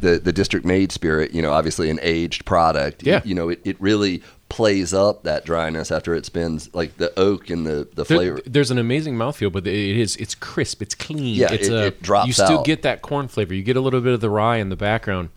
[0.00, 3.02] the the district made spirit, you know, obviously an aged product.
[3.04, 3.22] Yeah.
[3.24, 7.50] You know, it, it really plays up that dryness after it spins like the oak
[7.50, 8.40] and the the There- flavor.
[8.46, 11.34] there's an amazing mouthfeel, but it is it's crisp, it's clean.
[11.34, 12.64] Yeah, it's it- uh, it drops You still out.
[12.64, 13.54] get that corn flavor.
[13.54, 15.30] You get a little bit of the rye in the background.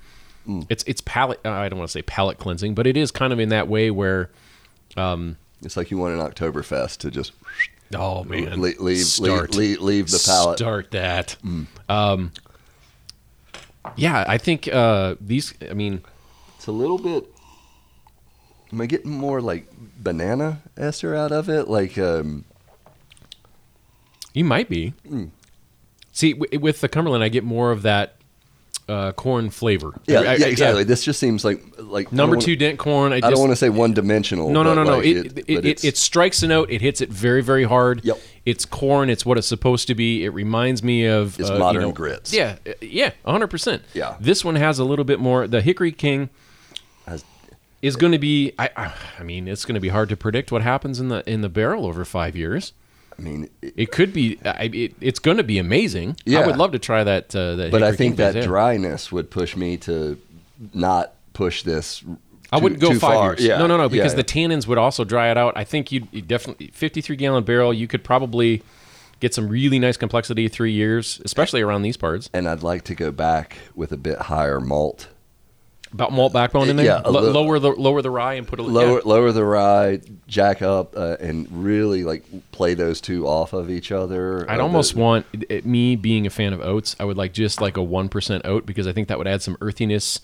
[0.48, 0.66] Mm.
[0.70, 1.40] It's it's palate.
[1.46, 3.90] I don't want to say palate cleansing, but it is kind of in that way
[3.92, 4.30] where.
[4.98, 7.32] Um, It's like you want an Oktoberfest to just
[7.96, 8.62] Oh man!
[8.62, 9.56] leave leave, Start.
[9.56, 10.56] leave, leave, leave the palate.
[10.56, 10.58] Mm.
[10.60, 11.36] Start that.
[11.90, 12.32] Um,
[13.96, 15.54] yeah, I think uh, these.
[15.70, 16.02] I mean,
[16.58, 17.26] It's a little bit.
[18.72, 21.68] Am I getting more like banana ester out of it?
[21.68, 22.46] Like, um,
[24.34, 24.94] you might be.
[26.12, 28.16] See, w- with the Cumberland, I get more of that
[28.90, 29.94] uh, corn flavor.
[30.08, 30.84] Yeah, I- I- yeah, exactly.
[30.84, 33.14] This just seems like like Number don't two dent corn.
[33.14, 34.50] I, I don't want to say one dimensional.
[34.50, 34.98] No, no, no, no.
[34.98, 36.70] like It, it, it, it, strikes a note.
[36.70, 38.04] It hits it very, very hard.
[38.04, 38.20] Yep.
[38.46, 39.10] It's corn.
[39.10, 40.26] It's what it's supposed to be.
[40.26, 42.34] It reminds me of It's uh, you modern know- grits.
[42.34, 43.84] Yeah, uh, yeah, hundred percent.
[43.94, 44.16] Yeah.
[44.20, 45.48] This one has a little bit more.
[45.48, 46.30] The Hickory King
[47.06, 47.24] has-
[47.82, 48.54] is going to be.
[48.58, 51.24] I, I, I mean, it's going to be hard to predict what happens in the
[51.30, 52.74] in the barrel over five years.
[53.20, 54.40] I mean, it- It could be.
[54.46, 56.16] I, it, it's going to be amazing.
[56.28, 57.36] I would love to try that.
[57.36, 58.42] Uh, that but I think that yeah.
[58.44, 60.18] dryness would push me to
[60.74, 62.04] not push this.
[62.52, 63.30] I too- wouldn't go too five far.
[63.32, 63.44] years.
[63.46, 64.18] Yeah, No, no, no, because yeah.
[64.18, 65.54] the tannins would also dry it out.
[65.56, 67.74] I think you'd, you'd definitely 53 gallon barrel.
[67.74, 68.64] You could probably
[69.20, 72.30] get some really nice complexity three years, especially around these parts.
[72.34, 75.10] and I'd like to go back with a bit higher malt.
[75.92, 76.86] About malt backbone in there.
[76.86, 79.02] Yeah, little- lower the lower the rye and put a Lower yeah.
[79.06, 83.92] lower the rye, jack up, uh, and really like play those two off of each
[83.92, 84.46] other.
[84.48, 86.96] I'd Uh, almost the- want it, me being a fan of oats.
[87.00, 89.42] I would like just like a one percent oat because I think that would add
[89.42, 90.20] some earthiness.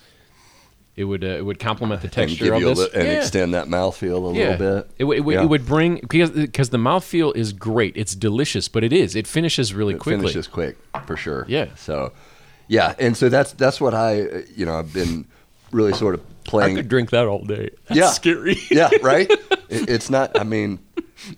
[0.96, 3.14] It would uh, it would complement the texture of this li- and Yeah.
[3.18, 4.52] extend that mouthfeel a Yeah.
[4.52, 4.90] little bit.
[5.00, 5.44] It, would- it, would- Yeah.
[5.44, 7.98] it would bring because because the mouthfeel is great.
[7.98, 10.22] It's delicious, but it is it finishes really It quickly.
[10.28, 11.46] finishes quick for sure.
[11.50, 11.66] Yeah.
[11.76, 12.14] So,
[12.68, 15.26] yeah, and so that's that's what I uh, you know I've been
[15.76, 16.78] really sort of playing.
[16.78, 17.70] I could drink that all day.
[17.88, 18.10] That's Yeah.
[18.10, 18.58] scary.
[18.72, 19.30] yeah, right.
[19.68, 20.40] It, it's not.
[20.40, 20.78] I mean,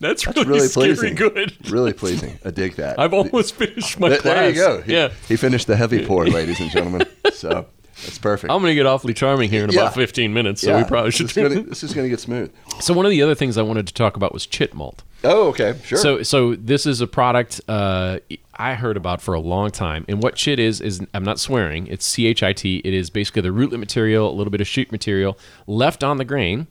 [0.01, 1.15] That's it's really, pleasing.
[1.15, 1.55] good.
[1.71, 2.37] Really pleasing.
[2.43, 2.99] I dig that.
[2.99, 4.35] I've almost finished my Th- class.
[4.35, 4.81] there you go.
[4.81, 5.13] He, yeah.
[5.29, 7.07] he finished the heavy pour, ladies and gentlemen.
[7.31, 7.67] So
[8.03, 8.51] that's perfect.
[8.51, 9.81] I'm going to get awfully charming here in Yeah.
[9.81, 11.27] about 15 minutes, so Yeah, we probably should.
[11.27, 12.51] This is, gonna, this is gonna get smooth.
[12.79, 15.03] so one of the other things I wanted to talk about was chit malt.
[15.23, 15.97] Oh, okay, sure.
[15.97, 18.19] So so this is a product uh,
[18.53, 21.87] I heard about for a long time, and what chit is is I'm not swearing.
[21.87, 22.81] It's C H I T.
[22.85, 26.25] It is basically the rootlet material, a little bit of shoot material left on the
[26.25, 26.67] grain.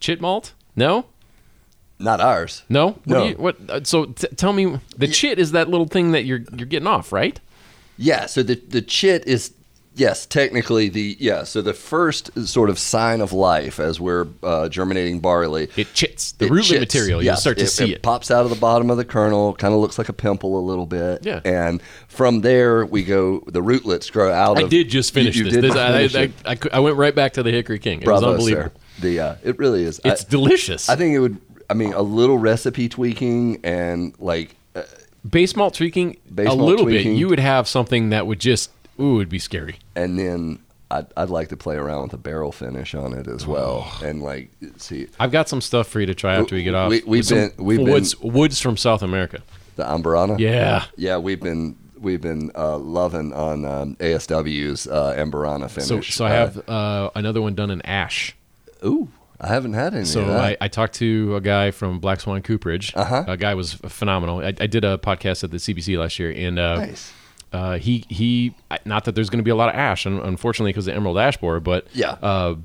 [0.00, 0.54] Chit malt?
[0.74, 1.06] No,
[2.00, 2.62] not ours.
[2.68, 2.88] no.
[2.90, 3.24] What No.
[3.26, 3.56] you- what?
[3.70, 6.88] uh, so t- tell me, the chit is that little thing that you're you're getting
[6.88, 7.38] off, right?
[7.96, 8.26] Yeah.
[8.26, 9.52] So the the chit is
[9.98, 11.42] yes, technically the yeah.
[11.44, 15.68] So the first sort of sign of life as we're uh, germinating barley.
[15.76, 16.32] It chits.
[16.32, 16.80] The It rootlet chits.
[16.94, 17.22] material.
[17.22, 18.02] You'll start to see it.
[18.02, 20.64] pops out of the bottom of the kernel, kind of looks like a pimple a
[20.64, 21.26] little bit.
[21.26, 21.40] Yeah.
[21.44, 24.70] And from there, we go, the rootlets grow out I of.
[24.70, 25.60] did just finish You- you this.
[25.62, 26.32] This- I, finish I, it.
[26.46, 28.00] I, cou- I went right back to the Hickory King.
[28.00, 28.70] It Bravo, was unbelievable.
[28.70, 29.02] sir.
[29.02, 30.00] The, uh, it really is.
[30.04, 30.88] It's I, delicious.
[30.88, 31.38] I think it would,
[31.70, 34.82] I mean, a little recipe tweaking and like, uh,
[35.28, 37.12] Base malt tweaking Base a malt little tweaking.
[37.12, 37.18] bit.
[37.18, 39.76] You would have something that would just ooh, it'd be scary.
[39.96, 40.58] and then
[40.90, 43.86] I'd, I'd like to play around with a barrel finish on it as well.
[43.86, 44.00] Oh.
[44.06, 46.88] And like, see, I've got some stuff for you to try after we get off.
[46.90, 49.42] We- we've Some been- we've been- woods woods from South America.
[49.76, 50.38] the Amburana.
[50.38, 50.86] Yeah.
[50.96, 55.88] Yeah, we've been we've been uh, loving on um, ASW's uh, Amburana finish.
[55.88, 58.34] So so I Uh, have uh, another one done in ash.
[58.84, 59.08] ooh,
[59.40, 60.04] I haven't had any.
[60.06, 60.40] So of that.
[60.40, 62.92] I, I talked to a guy from Black Swan Cooperage.
[62.96, 63.24] Uh-huh.
[63.28, 64.38] A guy was phenomenal.
[64.40, 67.12] I, I did a podcast at the CBC last year, and uh, Nice.
[67.52, 68.54] Uh, he he.
[68.84, 71.36] Not that there's going to be a lot of ash, unfortunately, because the Emerald Ash
[71.36, 72.12] Borer, but Yeah.
[72.22, 72.56] Uh,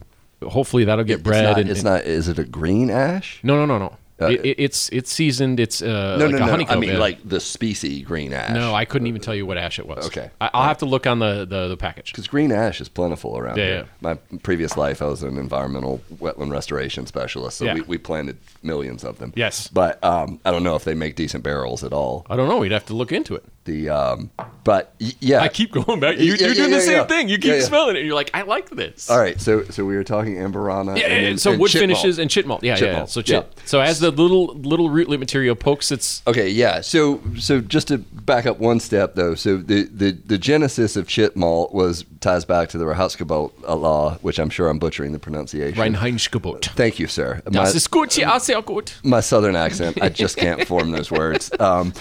[0.43, 1.43] hopefully that'll get it's bred.
[1.43, 2.01] not, and, it's and- not.
[2.03, 3.39] Is it a green ash?
[3.43, 3.97] No, no, no, no.
[4.21, 5.59] Uh, it, it, it's it's seasoned.
[5.59, 6.51] It's uh, No, like no, no.
[6.51, 6.77] honeycomb.
[6.77, 8.53] I mean, like the species green ash.
[8.53, 10.05] no, I couldn't even tell you what ash it was.
[10.05, 10.29] Okay.
[10.39, 12.11] I, I'll have to look on the the, the package.
[12.11, 13.75] because green ash is plentiful around Yeah, here.
[13.75, 13.85] yeah.
[14.01, 17.73] My previous life, I was an environmental wetland restoration specialist, so Yeah.
[17.73, 19.33] we, we planted millions of them.
[19.35, 19.67] Yes.
[19.67, 22.25] but um, I don't know if they make decent barrels at all.
[22.29, 22.59] I don't know.
[22.59, 23.43] We'd have to look into it.
[23.65, 24.29] The um,
[24.63, 26.17] but yeah, I keep going back.
[26.17, 27.29] You, Yeah, yeah, doing yeah, the same thing.
[27.29, 27.99] You keep smelling it.
[27.99, 29.09] and You're like, I like this.
[29.09, 30.97] All right, so so we were talking Amburana.
[30.97, 32.21] Yeah, and, and so and wood finishes malt.
[32.23, 32.63] and chit malt.
[32.63, 32.97] Yeah, Chit yeah.
[32.97, 33.47] malt, So chit.
[33.65, 36.81] So as the little little rootlet material pokes its Okay, yeah.
[36.81, 41.07] So so just to back up one step though, so the the, the genesis of
[41.07, 45.19] chit malt was ties back to the Rahatsgebot law, which I'm sure I'm butchering the
[45.19, 45.77] pronunciation.
[45.81, 46.65] Reinheitsgebot.
[46.75, 47.41] Thank you, sir.
[47.45, 48.93] My, Das ist gut, ja, sehr gut.
[49.03, 51.51] my southern accent, I just can't form those words.
[51.63, 51.93] Um,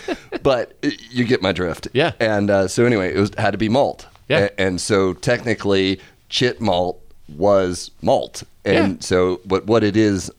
[0.43, 0.75] but
[1.11, 1.89] you get my drift.
[1.93, 2.13] Yeah.
[2.21, 4.07] And uh, so anyway, it was had to be malt.
[4.29, 4.49] Yeah.
[4.57, 9.01] A- and so technically, chit malt was malt, and Yeah.
[9.01, 10.31] so what what it is.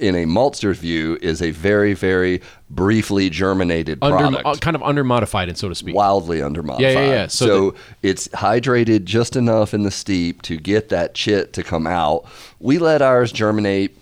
[0.00, 4.46] In a maltster's view, is a very, very briefly germinated Under, product.
[4.46, 5.92] uh, kind of under modified, and so to speak.
[5.92, 6.78] wildly undermodified.
[6.78, 7.26] Yeah, yeah, yeah.
[7.26, 11.84] So So, it's hydrated just enough in the steep to get that chit to come
[11.88, 12.26] out.
[12.60, 13.97] We let ours germinate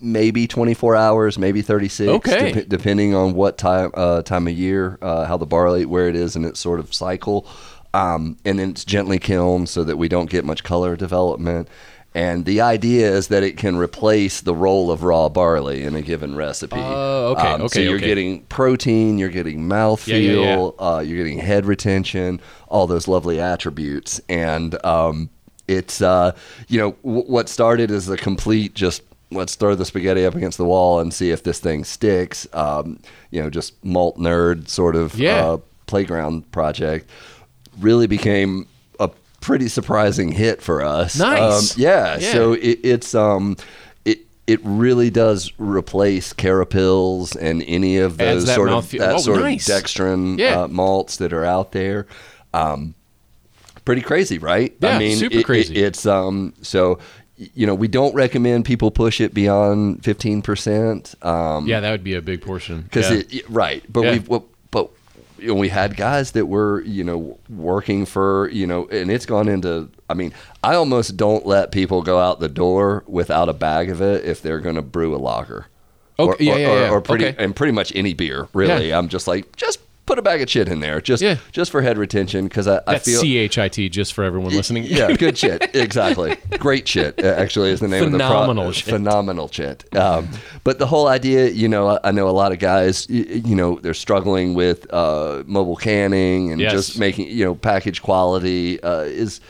[0.00, 2.52] maybe 24 hours, maybe 36, Okay.
[2.52, 6.16] dep- depending on what time uh, time of year, uh, how the barley, where it
[6.16, 7.46] is in its sort of cycle.
[7.94, 11.68] Um, and then it's gently kilned so that we don't get much color development.
[12.14, 16.02] And the idea is that it can replace the role of raw barley in a
[16.02, 16.76] given recipe.
[16.80, 18.06] Oh, okay, Um, So you're okay.
[18.06, 24.20] getting protein, you're getting mouthfeel, yeah, Uh, you're getting head retention, all those lovely attributes,
[24.28, 25.28] and um,
[25.68, 26.32] it's uh,
[26.68, 30.56] you know w- what started as a complete just let's throw the spaghetti up against
[30.58, 32.46] the wall and see if this thing sticks.
[32.52, 35.44] Um, you know, just malt nerd sort of Yeah.
[35.44, 37.08] uh, playground project
[37.78, 38.66] really became
[38.98, 39.10] a
[39.40, 41.18] pretty surprising hit for us.
[41.18, 41.72] Nice.
[41.76, 42.32] Um, yeah, Yeah.
[42.32, 43.56] So it, it's um,
[44.04, 49.40] it it really does replace carapils and any of those sort of that Oh, sort
[49.40, 49.68] nice.
[49.68, 50.62] of dextrin Yeah.
[50.62, 52.06] uh, malts that are out there.
[52.54, 52.94] Um,
[53.84, 54.74] pretty crazy, right?
[54.80, 55.76] Yeah, I mean, super it- it- crazy.
[55.76, 56.98] it's um, so
[57.54, 61.14] you know we don't recommend people push it beyond fifteen percent.
[61.22, 62.82] Um, Yeah, that would be a big portion.
[62.82, 63.22] because yeah.
[63.40, 64.10] it right but Yeah.
[64.12, 64.28] we've
[64.70, 64.90] but
[65.38, 69.24] you know, we had guys that were you know working for you know and it's
[69.24, 70.32] gone into i mean
[70.64, 74.42] i almost don't let people go out the door without a bag of it if
[74.42, 75.66] they're going to brew a lager
[76.18, 76.90] Okay, yeah, or, yeah, or, yeah.
[76.90, 77.44] or pretty Okay.
[77.44, 80.68] and pretty much any beer really i'm just like just put a bag of shit
[80.68, 81.36] in there just Yeah.
[81.52, 84.52] just for head retention because I, I feel C H I T, just for everyone
[84.52, 84.84] listening.
[84.84, 85.74] yeah, good shit.
[85.76, 86.36] Exactly.
[86.58, 87.22] Great shit.
[87.22, 88.88] uh, Actually, is the name Phenomenal of the shit.
[88.94, 89.96] Phenomenal shit.
[89.96, 90.28] Um,
[90.64, 93.54] but the whole idea, you know, I, I know a lot of guys, y- you
[93.54, 96.72] know, they're struggling with uh, mobile canning and Yes.
[96.72, 99.40] just making, you know, package quality uh, is.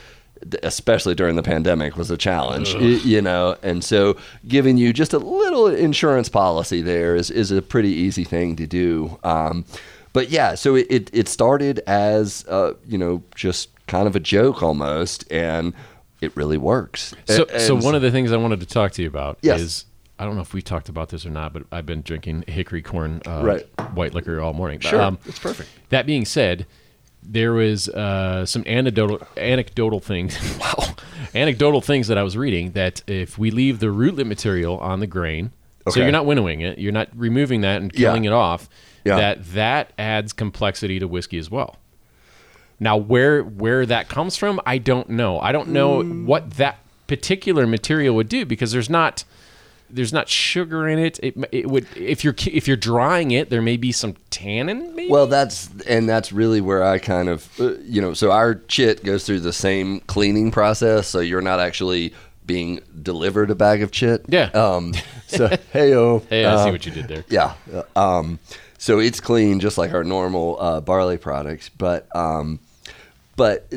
[0.62, 4.16] Especially during the pandemic, was a challenge, y- you know, and so
[4.46, 8.64] giving you just a little insurance policy there is, is a pretty easy thing to
[8.64, 9.18] do.
[9.24, 9.64] Um,
[10.12, 14.20] but yeah, so it, it, it started as uh, you know just kind of a
[14.20, 15.72] joke almost, and
[16.20, 17.14] it really works.
[17.26, 19.60] So, A- so one of the things I wanted to talk to you about Yes.
[19.60, 19.84] is
[20.18, 22.82] I don't know if we talked about this or not, but I've been drinking hickory
[22.82, 23.66] corn uh, Right.
[23.94, 24.80] white liquor all morning.
[24.80, 25.68] sure, Um, it's perfect.
[25.90, 26.66] that being said,
[27.22, 30.36] there was uh, some anecdotal anecdotal things.
[30.60, 30.94] wow,
[31.34, 35.06] anecdotal things that I was reading that if we leave the rootlet material on the
[35.06, 35.52] grain,
[35.88, 38.08] so you're not winnowing it, you're not removing that and Yeah.
[38.08, 38.68] killing it off.
[39.08, 39.16] Yeah.
[39.16, 41.76] That that adds complexity to whiskey as well.
[42.80, 45.40] Now, where where that comes from, I don't know.
[45.40, 46.24] I don't know Mm.
[46.26, 49.24] what that particular material would do because there's not
[49.90, 51.18] there's not sugar in it.
[51.22, 54.94] It, it would if you're if you're drying it, there may be some tannin.
[54.94, 55.10] Maybe.
[55.10, 58.12] Well, that's and that's really where I kind of uh, you know.
[58.14, 62.12] So our chit goes through the same cleaning process, so you're not actually
[62.46, 64.24] being delivered a bag of chit.
[64.28, 64.50] Yeah.
[64.54, 64.92] Um.
[65.26, 66.22] So hey oh.
[66.30, 67.24] hey, I see what you did there.
[67.28, 67.54] Yeah.
[67.74, 68.38] uh, Um,
[68.78, 71.68] so it's clean, just like our normal uh, barley products.
[71.68, 72.60] But um,
[73.36, 73.70] but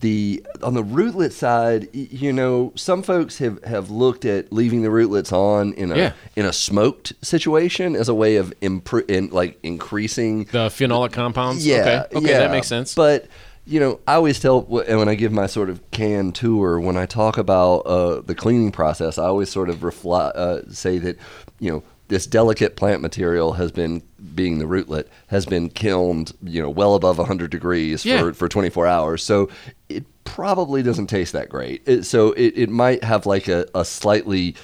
[0.00, 4.90] the on the rootlet side, you know, some folks have, have looked at leaving the
[4.90, 6.12] rootlets on in a Yeah.
[6.36, 11.64] in a smoked situation as a way of impro- in like increasing The phenolic compounds.
[11.66, 12.16] yeah, Okay.
[12.18, 12.38] Okay, yeah.
[12.40, 12.94] that makes sense.
[12.94, 13.26] But
[13.64, 16.96] you know, I always tell, and when I give my sort of can tour, when
[16.96, 21.16] I talk about uh, the cleaning process, I always sort of refli uh, say that
[21.60, 24.02] you know this delicate plant material has been
[24.34, 28.20] being the rootlet has been kilned, you know, well above 100 degrees Yeah.
[28.20, 29.22] for, for 24 hours.
[29.24, 29.48] So
[29.88, 31.82] it probably doesn't taste that great.
[31.86, 34.54] It, so it, it might have like a, a slightly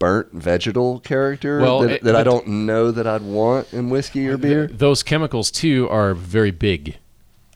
[0.00, 4.26] burnt vegetal character Well, that, it- that I don't know that I'd want in whiskey
[4.28, 4.66] or beer.
[4.66, 6.96] Those chemicals too are very big.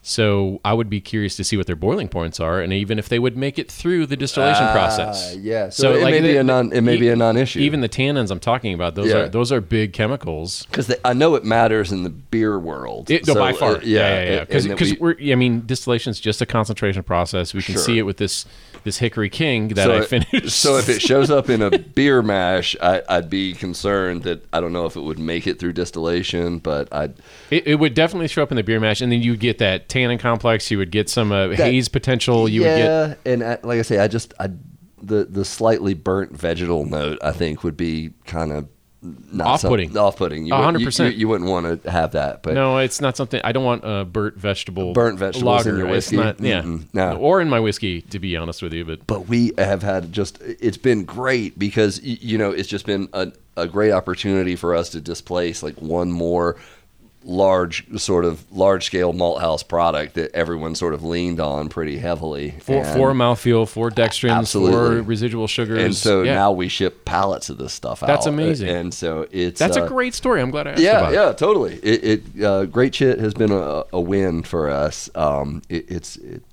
[0.07, 3.09] So I would be curious to see what their boiling points are, and even if
[3.09, 5.35] they would make it through the distillation Ah, process.
[5.35, 5.67] yeah.
[5.67, 7.59] So it may be a non- it may be a non-issue.
[7.59, 9.17] Even the tannins I'm talking about, those Yeah.
[9.17, 10.65] are those are big chemicals.
[10.71, 13.11] because I know it matters in the beer world.
[13.11, 14.39] It, no, So, by far, uh, yeah, yeah, yeah.
[14.45, 17.53] Because that we- we're, I mean, distillation is just a concentration process.
[17.53, 17.83] We can Sure.
[17.83, 18.45] see it with this
[18.83, 20.49] this Hickory King that so I it- finished.
[20.61, 24.61] So if it shows up in a beer mash, I, I'd be concerned that I
[24.61, 27.15] don't know if it would make it through distillation, but I'd
[27.51, 29.57] It, it would definitely show up in the beer mash, and then you would get
[29.57, 30.69] that tannin complex.
[30.71, 32.47] You would get some uh, haze potential.
[32.47, 34.49] You would get yeah, and I, like I say, I just I
[35.01, 38.67] the the slightly burnt vegetal note I think would be kind of
[39.01, 39.95] not Off-putting.
[39.95, 40.47] Off-putting.
[40.47, 41.15] You would- hundred you- percent.
[41.15, 42.79] You, wouldn't want to have that, but no.
[42.79, 45.77] It's not something I don't want a burnt vegetable Burnt vegetables in lager.
[45.77, 46.17] your whiskey?
[46.17, 47.15] not, yeah, Mm-mm, no.
[47.17, 48.83] or in my whiskey to be honest with you.
[48.85, 53.07] But but we have had just it's been great because you know it's just been
[53.13, 56.57] a, a great opportunity for us to displace like one more
[57.27, 61.97] large sort of large scale malt house product that everyone sort of leaned on pretty
[61.97, 64.97] heavily for And- for mouthfeel, for dextrins, Absolutely.
[64.97, 66.35] for residual sugars, and so yeah.
[66.35, 68.69] now we ship pallets of this stuff out That's amazing.
[68.69, 70.41] and so it's that's uh, a great story.
[70.41, 71.37] I'm glad I asked yeah, about yeah, it.
[71.37, 71.75] totally.
[71.83, 75.09] It, it uh, great shit has been a, a win for us.
[75.13, 76.43] Um, it, it's, it,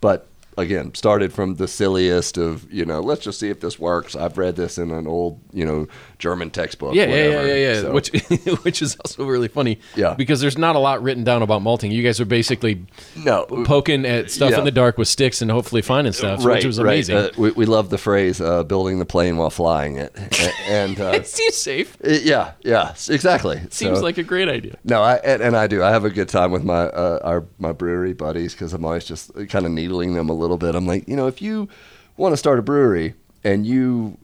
[0.00, 0.26] but
[0.58, 4.16] again, started from the silliest of you know, let's just see if this works.
[4.16, 5.86] I've read this in an old you know
[6.18, 6.94] German textbook.
[6.94, 7.80] Yeah, yeah, yeah, yeah, yeah.
[7.82, 8.08] So- Which
[8.62, 9.78] which is also really funny.
[9.94, 10.14] Yeah.
[10.14, 11.90] Because there's not a lot written down about malting.
[11.92, 12.86] You guys are basically
[13.16, 14.58] no, poking at stuff Yeah.
[14.60, 16.86] in the dark with sticks and hopefully finding stuff, right, which was right.
[16.92, 17.16] amazing.
[17.16, 20.16] Uh, we, we love the phrase uh, "building the plane while flying it,"
[20.68, 21.96] and uh, it seems safe.
[22.00, 23.60] it- yeah, yeah, s- exactly.
[23.70, 24.76] Seems So- like a great idea.
[24.84, 25.82] No, I and, and I do.
[25.82, 29.04] I have a good time with my uh, our my brewery buddies because I'm always
[29.04, 30.74] just kind of needling them a little bit.
[30.74, 31.68] I'm like, you know, if you
[32.16, 33.14] want to start a brewery
[33.44, 34.16] and you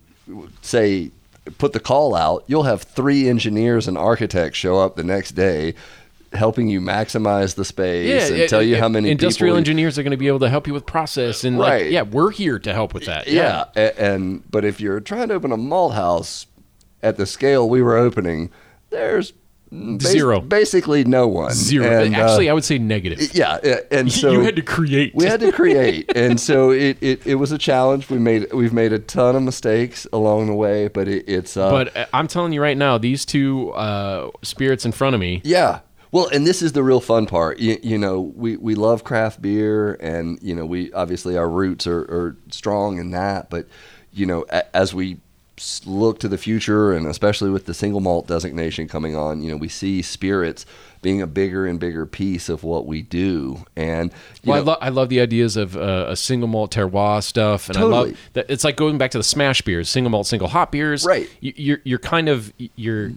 [0.63, 1.11] say
[1.59, 5.75] put the call out, you'll have three engineers and architects show up the next day
[6.33, 10.03] helping you maximize the space and it- tell you how many industrial people engineers are
[10.03, 11.85] going to be able to help you with process and Right.
[11.85, 13.29] like, yeah, we're here to help with that.
[13.29, 16.47] Yeah, a- and but if you're trying to open a malt house
[17.03, 18.49] at the scale we were opening,
[18.89, 19.35] there's
[19.73, 20.41] bas- Zero.
[20.41, 21.53] basically no one.
[21.53, 22.05] Zero.
[22.05, 23.35] And, uh, Actually, I would say negative.
[23.35, 23.59] yeah,
[23.91, 25.15] and so you had to create.
[25.15, 28.11] we had to create, and so it, it, it was a challenge.
[28.11, 31.71] We made we've made a ton of mistakes along the way, but it, it's uh,
[31.71, 35.41] but uh, I'm telling you right now, these two uh, spirits in front of me.
[35.45, 35.81] Yeah.
[36.11, 37.59] Well, and this is the real fun part.
[37.59, 41.87] You, you know, we, we love craft beer, and you know, we obviously our roots
[41.87, 43.49] are, are strong in that.
[43.49, 43.67] But
[44.13, 45.22] you know, a, as we
[45.85, 49.57] look to the future, and especially with the single malt designation coming on, you know,
[49.57, 50.65] we see spirits
[51.03, 53.65] being a bigger and bigger piece of what we do.
[53.77, 57.23] And you Well, I, lo- I love the ideas of uh, a single malt terroir
[57.23, 58.47] stuff, and I love that.
[58.49, 61.05] It's like going back to the smash beers, single malt, single hop beers.
[61.05, 61.29] Right.
[61.41, 63.11] You, you're you're kind of you're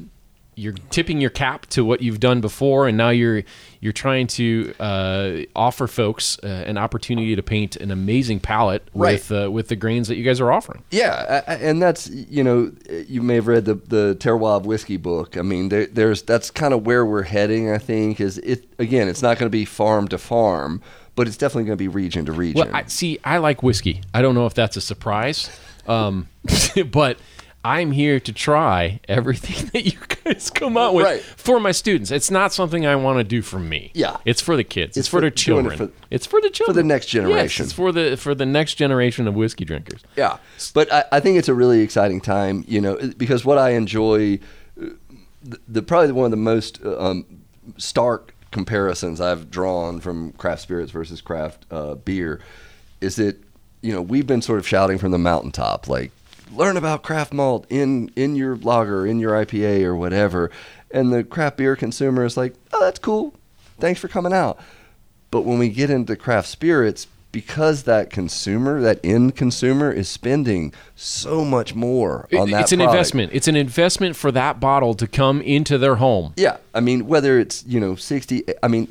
[0.55, 3.43] you're tipping your cap to what you've done before, and now you're
[3.81, 9.13] you're trying to uh, offer folks uh, an opportunity to paint an amazing palette Right.
[9.13, 10.83] with uh, with the grains that you guys are offering.
[10.91, 12.71] Yeah, and that's you know
[13.07, 15.37] you may have read the the Terroir of Whiskey book.
[15.37, 17.69] I mean, there, there's that's kind of where we're heading.
[17.69, 19.07] I think is it again.
[19.07, 20.81] It's not going to be farm to farm,
[21.15, 22.67] but it's definitely going to be region to region.
[22.67, 24.01] Well, I, see, I like whiskey.
[24.13, 25.49] I don't know if that's a surprise,
[25.87, 26.27] um,
[26.91, 27.17] but
[27.65, 31.21] I'm here to try everything that you guys come out with Right.
[31.21, 32.11] for my students.
[32.11, 33.89] It's not something I want to do for me.
[33.95, 34.17] Yeah.
[34.23, 34.89] it's for the kids.
[34.91, 35.89] It's, It's for, for- their doing it children.
[35.89, 36.75] for- it's for the children.
[36.75, 37.63] For the next Yes, generation.
[37.63, 40.01] it's for the for the next generation of whiskey drinkers.
[40.15, 40.37] Yeah,
[40.75, 44.39] but I, I think it's a really exciting time, you know, because what I enjoy,
[44.79, 44.89] uh,
[45.43, 47.25] the, the probably one of the most uh, um,
[47.77, 52.39] stark comparisons I've drawn from craft spirits versus craft uh, beer
[53.01, 53.37] is that
[53.81, 56.11] you know we've been sort of shouting from the mountaintop like
[56.51, 60.51] learn about craft malt in in your lager, in your IPA or whatever,
[60.91, 63.33] and the craft beer consumer is like, oh, that's cool,
[63.79, 64.59] thanks for coming out.
[65.31, 70.73] But when we get into craft spirits, because that consumer, that end consumer, is spending
[70.95, 72.95] so much more on that it's an product.
[72.95, 73.31] investment.
[73.33, 76.31] It's an investment for that bottle to come into their home.
[76.37, 78.87] Yeah, I mean, whether it's you know sixty, I mean,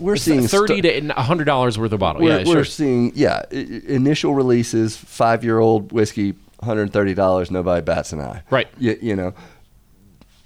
[0.00, 2.22] we're seeing thirty stu- to hundred dollars worth of bottle.
[2.22, 2.64] We're, yeah, we're sure.
[2.64, 7.50] seeing yeah, initial releases, five year old whiskey, hundred thirty dollars.
[7.50, 8.42] Nobody bats an eye.
[8.50, 8.68] Right.
[8.78, 9.34] You, you know.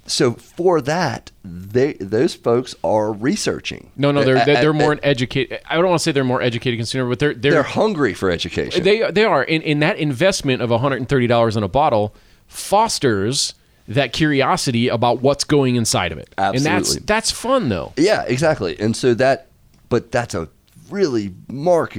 [0.09, 3.91] So for that, they those folks are researching.
[3.97, 5.59] No, no, they're they're, they're more an educated.
[5.69, 8.31] I don't want to say they're more educated consumer, but they're they're, They're hungry for
[8.31, 8.83] education.
[8.83, 11.67] they they are in, in that investment of one hundred and thirty dollars in a
[11.67, 12.15] bottle
[12.47, 13.53] fosters
[13.89, 17.91] that curiosity about what's going inside of it, and that's that's fun though.
[17.97, 18.79] Yeah, exactly.
[18.79, 19.47] And so that,
[19.89, 20.47] but that's a
[20.89, 21.97] really marked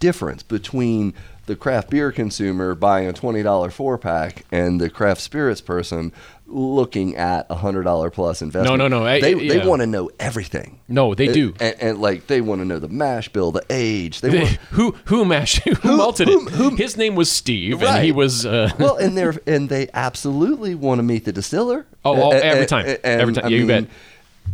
[0.00, 1.14] difference between
[1.48, 6.12] the craft beer consumer buying a twenty dollar four pack and the craft spirits person
[6.46, 8.78] looking at a hundred dollar plus investment.
[8.78, 9.04] no, no.
[9.04, 9.52] I- They yeah.
[9.60, 10.80] they want to know everything.
[10.88, 11.54] No, they And- do.
[11.60, 14.20] and, and like they want to know the mash bill, the age.
[14.22, 16.52] They They- want, who who mashed who, malted who- it?
[16.54, 18.46] who- His name was Steve, and he was.
[18.46, 21.86] Uh, well, and they're and they absolutely want to meet the distiller.
[22.04, 22.86] Oh, oh, every time.
[22.86, 23.50] and, Every time.
[23.50, 23.84] Yeah, you bet.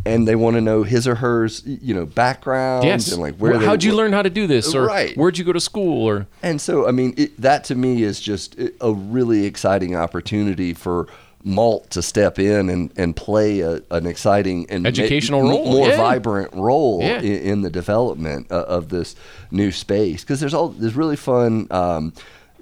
[0.05, 3.11] And they want to know his or hers, you know, background yes.
[3.11, 3.53] and like where.
[3.53, 5.15] Well, how'd you learn how to do this, or Right.
[5.17, 8.19] where'd you go to school, or And so, I mean, it, that to me is
[8.19, 11.07] just a really exciting opportunity for
[11.43, 15.87] malt to step in and, and play a, an exciting and Educational m- role, more
[15.89, 15.97] yeah.
[15.97, 17.19] vibrant role Yeah.
[17.21, 19.15] in, in the development uh, of this
[19.51, 20.21] new space.
[20.23, 22.13] Because there's all there's really fun um,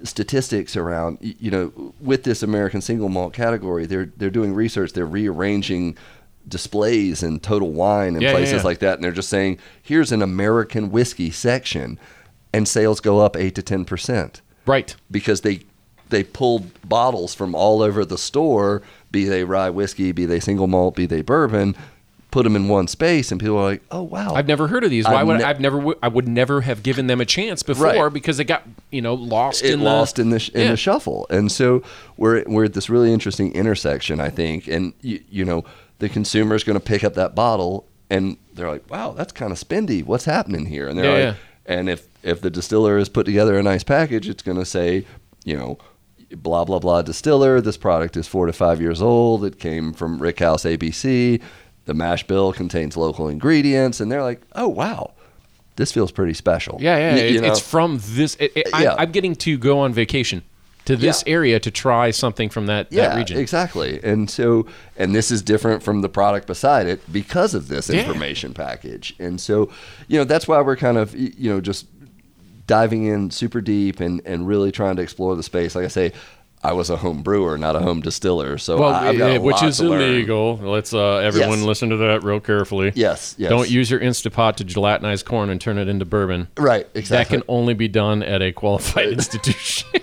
[0.02, 1.18] statistics around.
[1.20, 4.92] You know, with this American single malt category, they're they're doing research.
[4.92, 5.96] They're rearranging
[6.48, 8.62] displays in Total Wine and Yeah, yeah, places yeah.
[8.62, 11.98] like that, and they're just saying, here's an American whiskey section,
[12.52, 14.94] and sales go up eight to ten percent right?
[15.10, 15.60] because they
[16.10, 20.66] they pulled bottles from all over the store, be they rye whiskey, be they single
[20.66, 21.74] malt, be they bourbon,
[22.30, 24.90] put them in one space, and people are like, "Oh wow!" I've never heard of
[24.90, 25.06] these.
[25.06, 27.62] Why I've would ne- I've never w- I would never have given them a chance
[27.62, 28.12] before Right.
[28.12, 30.70] because they got you know lost it in the lost in the sh- in Yeah.
[30.72, 31.82] the shuffle, and so
[32.16, 35.64] we're we're at this really interesting intersection, I think, and you, you know
[35.98, 39.52] the consumer is going to pick up that bottle, and they're like, "Wow, that's kind
[39.52, 40.04] of spendy.
[40.04, 41.36] What's happening here?" And they're Yeah, like,
[41.68, 41.74] yeah.
[41.78, 45.06] and if if the distiller has put together a nice package, it's going to say,
[45.44, 45.78] you know.
[46.34, 47.60] Blah blah blah distiller.
[47.60, 49.44] This product is four to five years old.
[49.44, 51.40] It came from Rickhouse ABC.
[51.84, 55.12] The mash bill contains local ingredients, and they're like, "Oh wow,
[55.76, 57.14] this feels pretty special." Yeah, yeah.
[57.26, 57.48] You it- know?
[57.52, 58.34] it's from this.
[58.40, 58.96] It, it, Yeah.
[58.98, 60.42] I'm getting to go on vacation
[60.86, 61.32] to this Yeah.
[61.32, 63.38] area to try something from that, yeah, that region.
[63.38, 64.00] exactly.
[64.02, 64.66] And so,
[64.96, 68.00] and this is different from the product beside it because of this Yeah.
[68.00, 69.14] information package.
[69.18, 69.70] And so,
[70.08, 71.86] you know, that's why we're kind of, you know, just
[72.66, 75.74] diving in super deep and, and really trying to explore the space.
[75.74, 76.12] Like I say,
[76.62, 78.56] I was a home brewer, not a home distiller.
[78.56, 80.00] So Well, I, I've got a which is to learn.
[80.00, 80.56] illegal.
[80.56, 81.66] Let's uh, everyone Yes.
[81.66, 82.90] listen to that real carefully.
[82.94, 83.50] Yes, yes.
[83.50, 86.48] Don't use your Instapot to gelatinize corn and turn it into bourbon.
[86.56, 87.36] Right, exactly.
[87.36, 90.00] That can only be done at a qualified institution.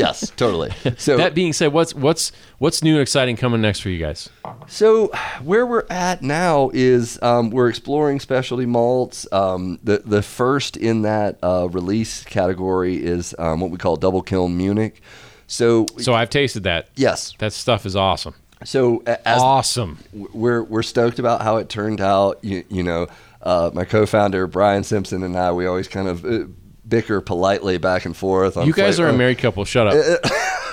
[0.00, 0.70] Yes, totally.
[0.98, 4.28] So that being said, what's what's what's new and exciting coming next for you guys?
[4.66, 5.08] So
[5.42, 9.26] where we're at now is um, we're exploring specialty malts.
[9.32, 14.22] Um, the the first in that uh, release category is um, what we call double
[14.22, 15.00] kiln Munich.
[15.46, 16.88] So So I've tasted that.
[16.96, 18.34] yes, That stuff is awesome.
[18.64, 19.98] so as awesome.
[20.12, 22.38] we're we're stoked about how it turned out.
[22.42, 23.06] You, you know,
[23.42, 26.44] uh, my co-founder Brian Simpson and I we always kind of uh,
[26.90, 28.56] bicker politely back and forth.
[28.56, 29.64] On You guys are a uh, married couple.
[29.64, 29.94] Shut up.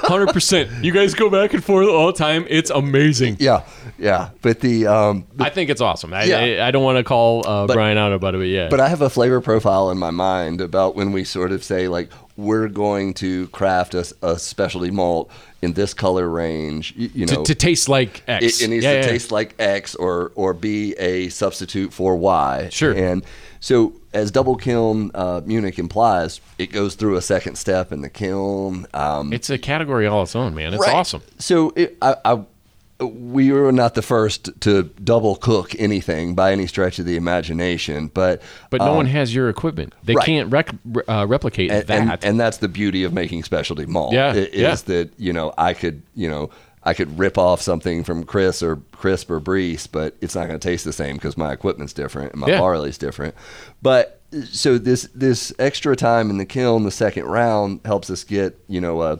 [0.01, 0.83] Hundred percent.
[0.83, 2.45] You guys go back and forth all the time.
[2.49, 3.37] It's amazing.
[3.39, 3.63] Yeah,
[3.97, 4.29] yeah.
[4.41, 6.13] But the um, I think it's awesome.
[6.13, 6.63] I, Yeah.
[6.63, 8.67] I, I don't want to call uh, Brian out about it, but yeah.
[8.69, 11.87] But I have a flavor profile in my mind about when we sort of say
[11.87, 15.31] like we're going to craft a, a specialty malt
[15.63, 16.93] in this color range.
[16.95, 18.61] You, you know, to, to taste like X.
[18.61, 19.07] it, it needs Yeah, to yeah.
[19.07, 22.69] taste like X or or be a substitute for Y.
[22.71, 22.93] Sure.
[22.93, 23.23] And
[23.59, 28.09] so as double kiln uh, Munich implies, it goes through a second step in the
[28.09, 28.85] kiln.
[28.93, 30.73] Um, It's a category all its own, man.
[30.73, 30.93] It's Right.
[30.95, 31.21] awesome.
[31.39, 32.41] So it, I, I,
[32.99, 38.09] we were not the first to double cook anything by any stretch of the imagination,
[38.13, 38.41] but
[38.71, 39.93] But no one has your equipment.
[40.03, 40.25] They Um, right.
[40.25, 40.73] can't rec-
[41.07, 41.99] uh, replicate and, that.
[42.11, 44.13] and, and that's the beauty of making specialty malt.
[44.13, 44.75] Yeah, is yeah.
[44.85, 46.49] that you know I could you know
[46.83, 50.59] I could rip off something from Chris or Crisp or Briess, but it's not going
[50.59, 52.59] to taste the same because my equipment's different and my Yeah.
[52.59, 53.35] barley's different.
[53.81, 54.21] But
[54.51, 58.81] so this this extra time in the kiln, the second round helps us get you
[58.81, 59.01] know.
[59.01, 59.17] Uh,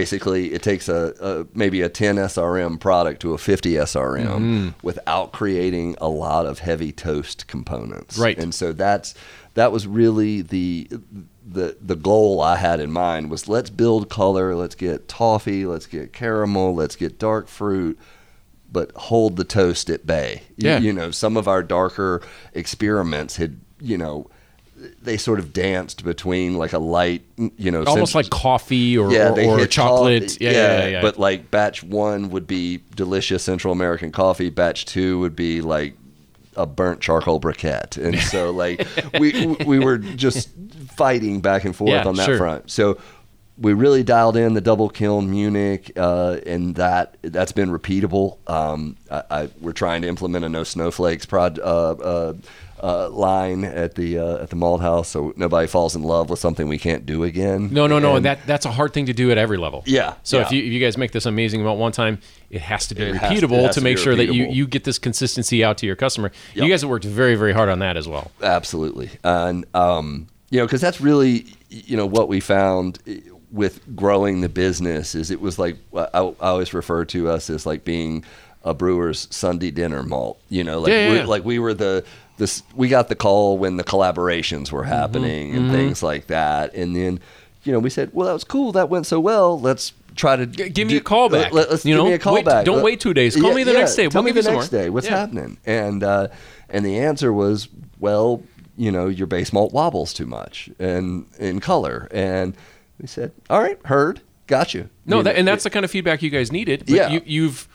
[0.00, 4.68] Basically, it takes a, a maybe a 10 SRM product to a 50 SRM Mm-hmm.
[4.82, 8.18] without creating a lot of heavy toast components.
[8.18, 8.38] Right.
[8.38, 9.14] And so that's
[9.54, 10.86] that was really the
[11.46, 15.86] the the goal I had in mind was let's build color, let's get toffee, let's
[15.86, 17.98] get caramel, let's get dark fruit,
[18.70, 20.42] but hold the toast at bay.
[20.56, 20.78] You- Yeah.
[20.78, 22.20] You, know, some of our darker
[22.52, 24.28] experiments had, you know,
[25.02, 27.22] they sort of danced between like a light,
[27.56, 30.40] you know, Almost like coffee or, yeah, or, or chocolate.
[30.40, 31.00] yeah, yeah, yeah, yeah.
[31.00, 34.50] But like batch one would be delicious Central American coffee.
[34.50, 35.96] Batch two would be like
[36.56, 38.86] a burnt charcoal briquette, and so like
[39.18, 40.50] we we were just
[40.96, 42.38] fighting back and forth Yeah, on that sure.
[42.38, 42.70] front.
[42.70, 42.98] So
[43.58, 48.36] we really dialed in the double kiln Munich, uh, and that that's been repeatable.
[48.46, 51.62] Um, I, I, we're trying to implement a no snowflakes prod, uh,
[51.92, 52.32] uh,
[52.82, 56.38] uh, line at the uh, at the malt house, so nobody falls in love with
[56.38, 57.68] something we can't do again.
[57.72, 58.16] no, no, no.
[58.16, 59.82] And- that that's a hard thing to do at every level.
[59.86, 62.18] Yeah, So if you if you guys make this amazing amount one time,
[62.50, 64.66] it has to be It repeatable has to to make be sure that you you
[64.66, 66.32] get this consistency out to your customer.
[66.54, 68.30] You guys have worked very very hard on that as well.
[68.42, 72.98] Absolutely, and um, you know, because that's really you know what we found
[73.52, 77.64] with growing the business is it was like I, I always refer to us as
[77.64, 78.24] like being
[78.64, 80.38] a brewer's Sunday dinner malt.
[80.48, 81.24] You know, like Yeah, yeah, we, yeah.
[81.26, 82.04] like we were the
[82.36, 85.64] this we got the call when the collaborations were happening Mm-hmm.
[85.64, 87.20] and things like that, and then
[87.64, 89.92] you know we said, well, that was cool, that went so well, let's.
[90.14, 91.52] Try to G- give me do- a call back.
[91.52, 92.64] Let, us You give know, me a call wait- back.
[92.64, 93.36] don't Let- wait two days.
[93.36, 94.08] Call me the next day.
[94.08, 94.80] Tell We'll me the next more.
[94.82, 94.88] day.
[94.88, 95.18] What's Yeah.
[95.18, 95.58] happening?
[95.66, 96.28] And uh,
[96.70, 97.68] and the answer was,
[98.00, 98.42] well,
[98.78, 102.08] you know, your base malt wobbles too much and in color.
[102.12, 102.56] And
[102.98, 104.88] we said, all right, heard, got you.
[105.04, 106.84] No, You that, know, and that's the kind of feedback you guys needed.
[106.86, 107.08] But Yeah.
[107.10, 107.68] you, you've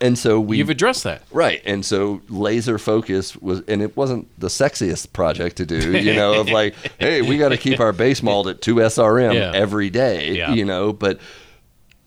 [0.00, 1.22] and so we you've addressed that.
[1.30, 1.60] Right.
[1.64, 6.40] And so laser focus was, and it wasn't the sexiest project to do, you know,
[6.40, 9.52] of like, hey, we got to keep our base malt at 2 SRM Yeah.
[9.54, 10.52] every day, Yeah.
[10.54, 11.20] you know, but,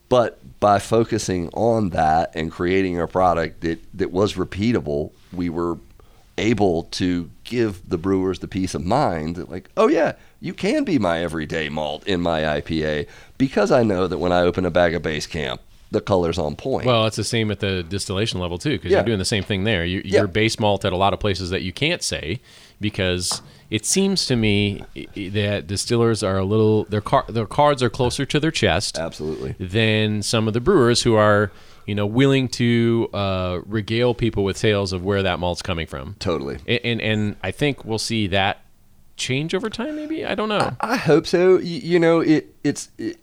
[0.09, 5.77] but by focusing on that and creating a product that, that was repeatable, we were
[6.37, 10.83] able to give the brewers the peace of mind that like, oh yeah, you can
[10.83, 13.07] be my everyday malt in my IPA
[13.37, 15.61] because I know that when I open a bag of base camp,
[15.91, 16.85] the color's on point.
[16.85, 18.97] Well, it's the same at the distillation level too, because Yeah.
[18.97, 19.85] you're doing the same thing there.
[19.85, 20.19] You, Yeah.
[20.19, 22.39] You're base malt at a lot of places that you can't say
[22.81, 27.45] because it seems to me i- i- that distillers are a little their car, their
[27.45, 29.55] cards are closer to their chest Absolutely.
[29.59, 31.51] than some of the brewers who are
[31.85, 36.15] you know willing to uh, regale people with tales of where that malt's coming from.
[36.19, 36.57] Totally.
[36.67, 38.61] And, and and I think we'll see that
[39.17, 39.95] change over time.
[39.95, 40.75] Maybe I don't know.
[40.81, 41.57] I hope so.
[41.59, 43.17] You, you know, it it's it,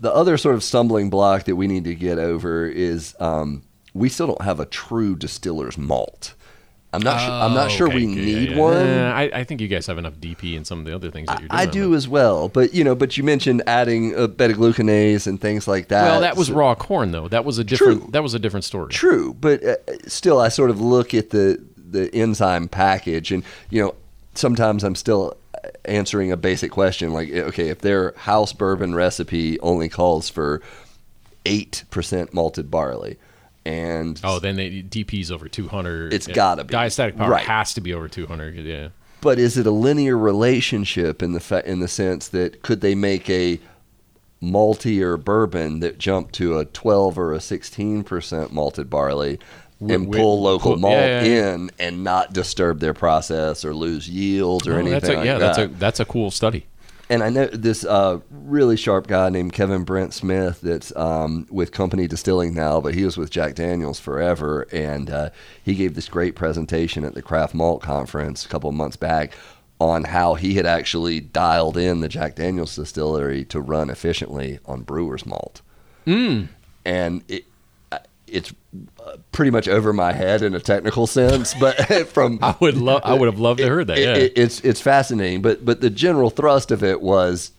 [0.00, 3.62] the other sort of stumbling block that we need to get over is um,
[3.94, 6.34] we still don't have a true distiller's malt.
[6.90, 7.20] I'm not.
[7.20, 8.60] sure, I'm not sure Oh, Okay, we yeah, need yeah, yeah.
[8.62, 8.86] one.
[8.86, 11.38] I, I think you guys have enough DP and some of the other things that
[11.40, 11.60] you're doing.
[11.60, 15.68] I do as well, but you know, but you mentioned adding uh, beta-glucanase and things
[15.68, 16.04] like that.
[16.04, 17.28] Well, that was So- raw corn though.
[17.28, 18.02] That was a different.
[18.04, 18.10] True.
[18.12, 18.90] That was a different story.
[18.90, 19.76] True, but uh,
[20.06, 23.94] still, I sort of look at the the enzyme package, and you know,
[24.34, 25.36] sometimes I'm still
[25.84, 30.60] answering a basic question like, eh, okay, if their house bourbon recipe only calls for
[31.46, 33.16] eight percent malted barley,
[33.64, 36.12] and Oh, then they, DP's over 200.
[36.12, 36.34] It's Yeah.
[36.34, 36.74] gotta be.
[36.74, 37.44] Diastatic power Right.
[37.46, 38.56] has to be over 200.
[38.56, 38.88] Yeah.
[39.20, 42.94] but is it a linear relationship in the fa- in the sense that could they
[42.94, 43.58] make a
[44.40, 49.38] malty or bourbon that jumped to a 12 or a 16 percent malted barley
[49.80, 54.08] and pull local pull- malt yeah, yeah, in and not disturb their process or lose
[54.08, 55.54] yields or No, anything that's a, like yeah, that?
[55.54, 56.66] that's a that's a cool study.
[57.10, 61.72] and I know this uh, really sharp guy named Kevin Brent Smith that's um, with
[61.72, 64.66] Company Distilling now, but he was with Jack Daniels forever.
[64.72, 65.30] And uh,
[65.62, 69.32] he gave this great presentation at the Craft Malt Conference a couple of months back
[69.80, 74.82] on how he had actually dialed in the Jack Daniels distillery to run efficiently on
[74.82, 75.62] brewer's malt.
[76.06, 76.48] Mm.
[76.84, 77.44] And it,
[78.32, 78.52] it's
[79.04, 81.76] uh, pretty much over my head in a technical sense, but
[82.08, 83.02] from I would love.
[83.04, 83.98] I would have loved to heard that.
[83.98, 84.14] it- Yeah.
[84.16, 87.52] it- it's it's fascinating, but but the general thrust of it was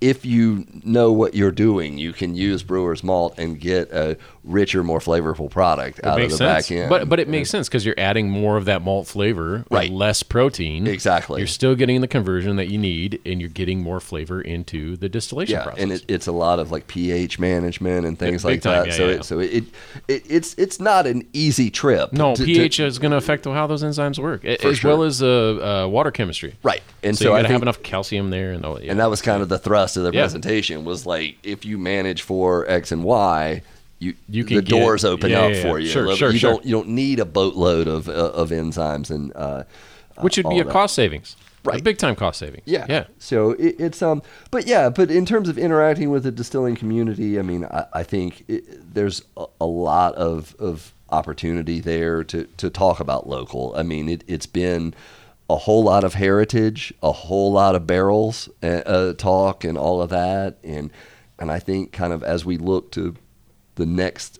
[0.00, 4.82] if you know what you're doing, you can use brewer's malt and get a richer,
[4.84, 6.68] more flavorful product out of the sense.
[6.68, 6.88] back end.
[6.88, 9.90] But but it makes sense because you're adding more of that malt flavor, Right.
[9.90, 11.40] Less protein, Exactly.
[11.40, 15.08] You're still getting the conversion that you need, and you're getting more flavor into the
[15.08, 15.82] distillation yeah, process.
[15.82, 18.86] and it, it's a lot of like pH management and things like time, that.
[18.88, 19.14] yeah, so yeah.
[19.16, 19.64] it, so it,
[20.08, 22.12] it it's it's not an easy trip.
[22.12, 24.90] no, to- to- pH is going to affect how those enzymes work, as sure.
[24.90, 26.54] well as uh, uh, water chemistry.
[26.62, 28.80] right, and So, so, you I got to have enough calcium there, and all.
[28.80, 28.90] Yeah.
[28.92, 32.22] and that was kind of the thrust of the presentation was like if you manage
[32.22, 33.62] for X and Y.
[33.98, 35.88] You, You can the get- doors open yeah, up yeah, for you.
[35.88, 36.52] Sure, You sure, sure.
[36.52, 39.64] don't you don't need a boatload of uh, of enzymes and uh,
[40.20, 40.72] which would be a that.
[40.72, 41.82] cost savings, a Right.
[41.84, 42.62] big time cost savings.
[42.66, 42.86] Yeah.
[42.88, 43.04] yeah.
[43.18, 47.38] So it, it's um, but yeah, but in terms of interacting with the distilling community,
[47.38, 52.44] I mean, I, I think it, there's a, a lot of of opportunity there to
[52.58, 53.74] to talk about local.
[53.76, 54.94] I mean, it, it's been
[55.48, 60.02] a whole lot of heritage, a whole lot of barrels uh, uh, talk, and all
[60.02, 60.90] of that, and
[61.38, 63.14] and I think kind of as we look to
[63.76, 64.38] the next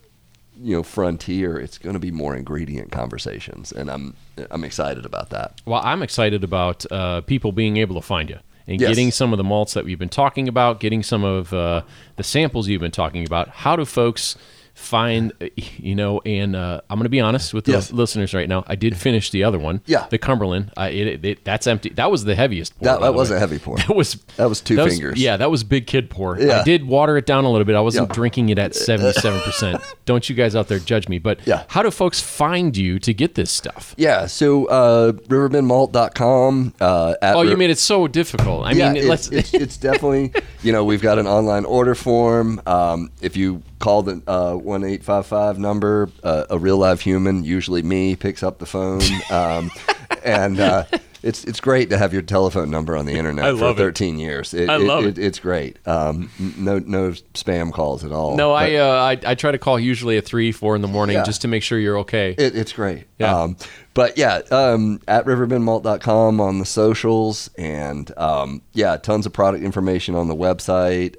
[0.60, 4.14] you know frontier it's going to be more ingredient conversations and i'm
[4.50, 8.38] i'm excited about that Well, I'm excited about uh, people being able to find you
[8.66, 8.88] and Yes.
[8.88, 11.82] getting some of the malts that we've been talking about, getting some of uh,
[12.16, 13.48] the samples you've been talking about.
[13.48, 14.36] How do folks
[14.78, 17.90] find, uh, you know, and uh, I'm going to be honest with the Yes.
[17.92, 18.62] listeners right now.
[18.66, 19.80] I did finish the other one.
[19.86, 20.06] Yeah.
[20.10, 20.70] The Cumberland.
[20.76, 21.88] I, it, it, that's empty.
[21.90, 22.84] That was the heaviest pour.
[22.84, 23.36] That- that was way.
[23.36, 23.76] a heavy pour.
[23.86, 25.18] That was, That was two fingers.
[25.20, 26.38] yeah, that was big kid pour.
[26.38, 26.60] Yeah.
[26.60, 27.74] I did water it down a little bit.
[27.74, 28.14] I wasn't Yeah.
[28.14, 29.82] drinking it at 77%.
[30.04, 31.18] Don't you guys out there judge me.
[31.18, 31.64] But Yeah.
[31.68, 33.94] how do folks find you to get this stuff?
[33.96, 36.74] Yeah, so uh, riverbendmalt.com.
[36.80, 38.66] Uh, at Oh, you Riv- made it so difficult.
[38.66, 39.28] I yeah, mean, it's, let's.
[39.28, 42.60] it's, it's definitely, you know, we've got an online order form.
[42.66, 47.44] Um, if you call the one eight five five number, uh, a real live human,
[47.44, 49.02] usually me, picks up the phone.
[49.30, 49.70] Um,
[50.24, 50.84] and uh,
[51.22, 53.82] it's it's great to have your telephone number on the internet I for love it.
[53.82, 54.54] 13 years.
[54.54, 55.18] It, I love it.
[55.18, 55.78] It's great.
[55.86, 58.36] Um, no no spam calls at all.
[58.36, 60.88] No, But- I, uh, I I try to call usually at three, four in the
[60.88, 61.24] morning Yeah.
[61.24, 62.34] just to make sure you're okay.
[62.38, 63.04] It, it's great.
[63.18, 63.34] Yeah.
[63.36, 63.56] Um,
[63.94, 70.14] but yeah, um, at riverbendmalt.com on the socials, and um, yeah, tons of product information
[70.14, 71.18] on the website.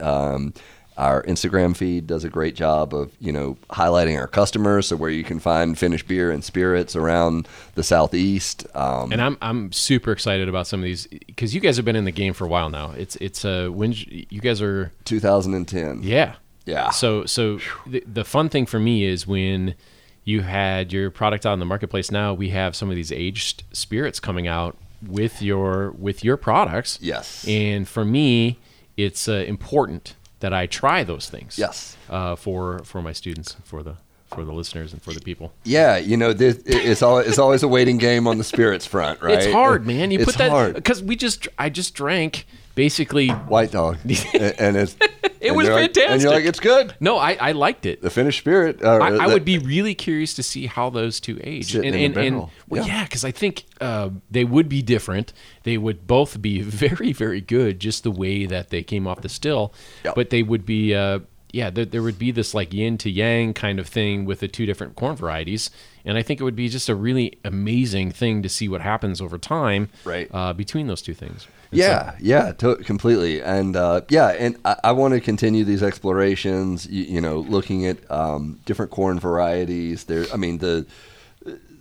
[0.97, 5.11] Our Instagram feed does a great job of you know highlighting our customers, so where
[5.11, 8.65] you can find finished beer and spirits around the southeast.
[8.73, 11.95] Um, and I'm I'm super excited about some of these because you guys have been
[11.95, 12.91] in the game for a while now.
[12.91, 16.01] It's it's uh when you guys are 2010.
[16.03, 16.35] yeah
[16.65, 16.89] Yeah.
[16.89, 19.75] So so the, the fun thing for me is when
[20.23, 22.11] you had your product out in the marketplace.
[22.11, 24.75] Now we have some of these aged spirits coming out
[25.05, 26.99] with your with your products.
[27.01, 27.47] Yes.
[27.47, 28.59] And for me,
[28.97, 31.57] it's uh, important that I try those things.
[31.57, 31.97] Yes.
[32.09, 33.95] Uh, for for my students, for the
[34.27, 35.53] for the listeners, and for the people.
[35.63, 39.21] Yeah, you know, this, it's always it's always a waiting game on the spirits front,
[39.21, 39.35] right?
[39.35, 40.11] It's hard, man.
[40.11, 42.45] You it's put that because we just I just drank
[42.77, 43.27] basically.
[43.29, 44.95] White dog, and, it's
[45.41, 46.95] It was you're like- and you're like, it's good.
[46.99, 48.01] No, I, I liked it.
[48.01, 48.83] The finished spirit.
[48.83, 51.75] uh, I, I would be really curious to see how those two age.
[51.75, 52.35] And and, and
[52.69, 52.85] well, Yeah.
[52.85, 55.33] yeah, because I think uh, they would be different.
[55.63, 59.29] They would both be very, very good, just the way that they came off the
[59.29, 59.73] still.
[60.05, 60.15] Yep.
[60.15, 61.19] But they would be, uh,
[61.53, 64.47] yeah, there, there would be this like yin to yang kind of thing with the
[64.47, 65.69] two different corn varieties.
[66.07, 69.21] And I think it would be just a really amazing thing to see what happens
[69.21, 70.27] over time, Right.
[70.33, 71.45] uh, between those two things.
[71.69, 76.87] Yeah, yeah, to- completely, and uh, yeah, and I, I want to continue these explorations.
[76.87, 80.05] You, you know, looking at um, different corn varieties.
[80.05, 80.85] There, I mean the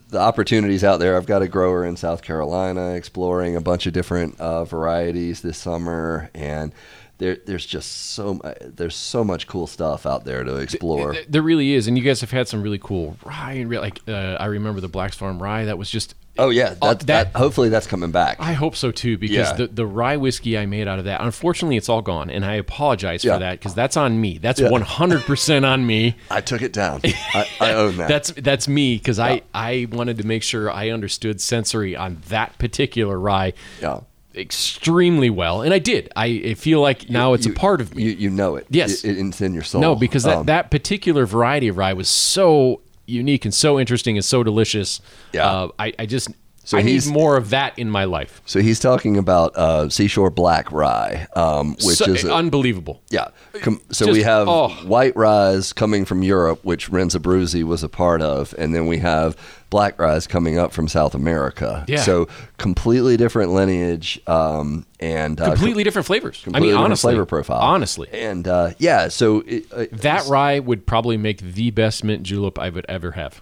[0.09, 1.17] the opportunities out there.
[1.17, 5.59] I've got a grower in South Carolina exploring a bunch of different uh, varieties this
[5.59, 6.73] summer, and
[7.19, 11.13] there there's just so there's so much cool stuff out there to explore.
[11.15, 13.53] There- There really is, and you guys have had some really cool rye.
[13.55, 15.65] And like uh, I remember the Black's Farm rye.
[15.65, 16.15] That was just.
[16.39, 18.37] Oh yeah, Uh, that, that, hopefully that's coming back.
[18.39, 19.53] I hope so too, because Yeah.
[19.55, 22.57] the, the rye whiskey I made out of that, unfortunately, it's all gone, and I
[22.57, 23.33] apologize Yeah.
[23.37, 24.37] for that because that's on me.
[24.37, 26.15] That's one hundred percent on me.
[26.31, 27.01] I took it down.
[27.05, 28.09] I, I own that.
[28.09, 32.59] That's that's me because I I wanted to make sure I understood sensory on that
[32.59, 34.01] particular rye yeah.
[34.37, 36.11] Extremely well, and I did.
[36.17, 38.03] I, I feel like now it's You- a part of me.
[38.05, 38.67] You you know it.
[38.71, 39.05] Yes.
[39.05, 39.81] It- it's in your soul.
[39.81, 44.17] No, because that, Um, that particular variety of rye was so unique and so interesting
[44.17, 45.01] and so delicious.
[45.33, 45.49] Yeah.
[45.49, 46.29] Uh, I, I just
[46.67, 48.43] So I need more of that in my life.
[48.45, 53.01] So he's talking about uh, Seashore Black Rye, um, which So- is a, unbelievable.
[53.09, 53.29] Yeah.
[53.63, 54.71] Com- so Just- we have oh.
[54.85, 58.99] white ryes coming from Europe, which Renz Abruzzi was a part of, and then we
[58.99, 59.37] have
[59.71, 61.85] black ryes coming up from South America.
[61.87, 62.01] Yeah.
[62.03, 62.27] So
[62.59, 66.41] completely different lineage um, and uh, Completely different flavors.
[66.43, 67.61] completely I mean, different honestly, flavor profile.
[67.61, 72.25] Honestly, And uh, yeah, so it, uh, that rye would probably make the best mint
[72.25, 73.41] julep I would ever have.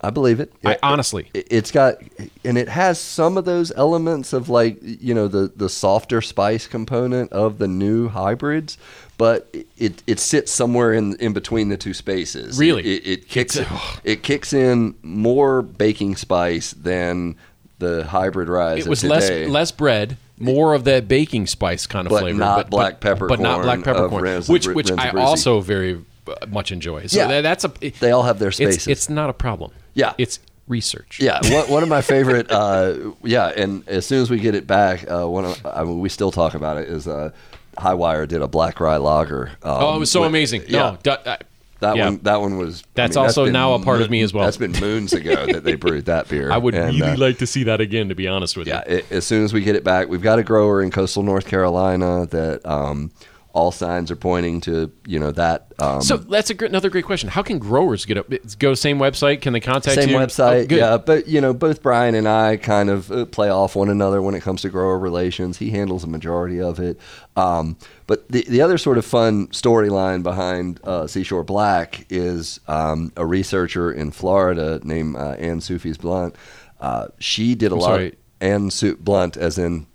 [0.00, 0.52] I believe it.
[0.64, 1.96] I honestly, It- it's got
[2.44, 6.66] and it has some of those elements of like you know the the softer spice
[6.66, 8.76] component of the new hybrids
[9.18, 12.82] but it it sits somewhere in in between the two spaces Really?
[12.82, 17.36] it, it kicks It's- it kicks in more baking spice than
[17.78, 22.10] the hybrid rise it was less less bread, more of that baking spice kind of
[22.10, 26.46] But flavor, not black pepper, but not black peppercorn, which which I also very uh,
[26.48, 27.06] much enjoy.
[27.06, 27.40] So Yeah.
[27.40, 29.72] that's a they all have their it's, spaces it's not a problem.
[29.96, 30.14] Yeah.
[30.18, 30.38] it's
[30.68, 31.18] research.
[31.20, 32.50] Yeah, one, one of my favorite.
[32.50, 35.98] Uh, yeah, and as soon as we get it back, uh, one of I mean,
[36.00, 36.88] we still talk about it.
[36.88, 37.30] Is uh,
[37.78, 39.48] Hi-Wire did a black rye lager.
[39.62, 40.62] Um, Oh, it was so with- amazing.
[40.68, 41.36] Yeah, No, du- uh,
[41.80, 42.04] that yeah.
[42.06, 42.18] one.
[42.22, 42.82] That one was.
[42.82, 44.44] I That's mean, also been now a part of me as well.
[44.44, 46.50] That's been moons ago that they brewed that beer.
[46.50, 48.08] I would And, really uh, like to see that again.
[48.08, 50.22] To be honest with Yeah, you, it, as soon as we get it back, we've
[50.22, 53.12] got a grower in coastal North Carolina that um,
[53.56, 54.92] all signs are pointing to.
[55.06, 55.72] You know that.
[55.78, 57.28] Um, So that's a great, another great question.
[57.30, 58.30] How can growers get up?
[58.58, 59.40] Go same website?
[59.40, 60.16] Can they contact Same you?
[60.16, 60.96] website, Oh, yeah.
[60.98, 64.34] But you know, both Brian and I kind of uh, play off one another when
[64.34, 65.56] it comes to grower relations.
[65.58, 67.00] He handles the majority of it.
[67.34, 67.76] Um,
[68.06, 73.24] but the the other sort of fun storyline behind uh, Seashore Black is um, a
[73.24, 76.34] researcher in Florida named uh, Ann Soffes Blount.
[76.80, 77.86] Uh, she did a I'm lot.
[77.86, 78.14] sorry.
[78.40, 79.86] Ann Su- Blunt, as in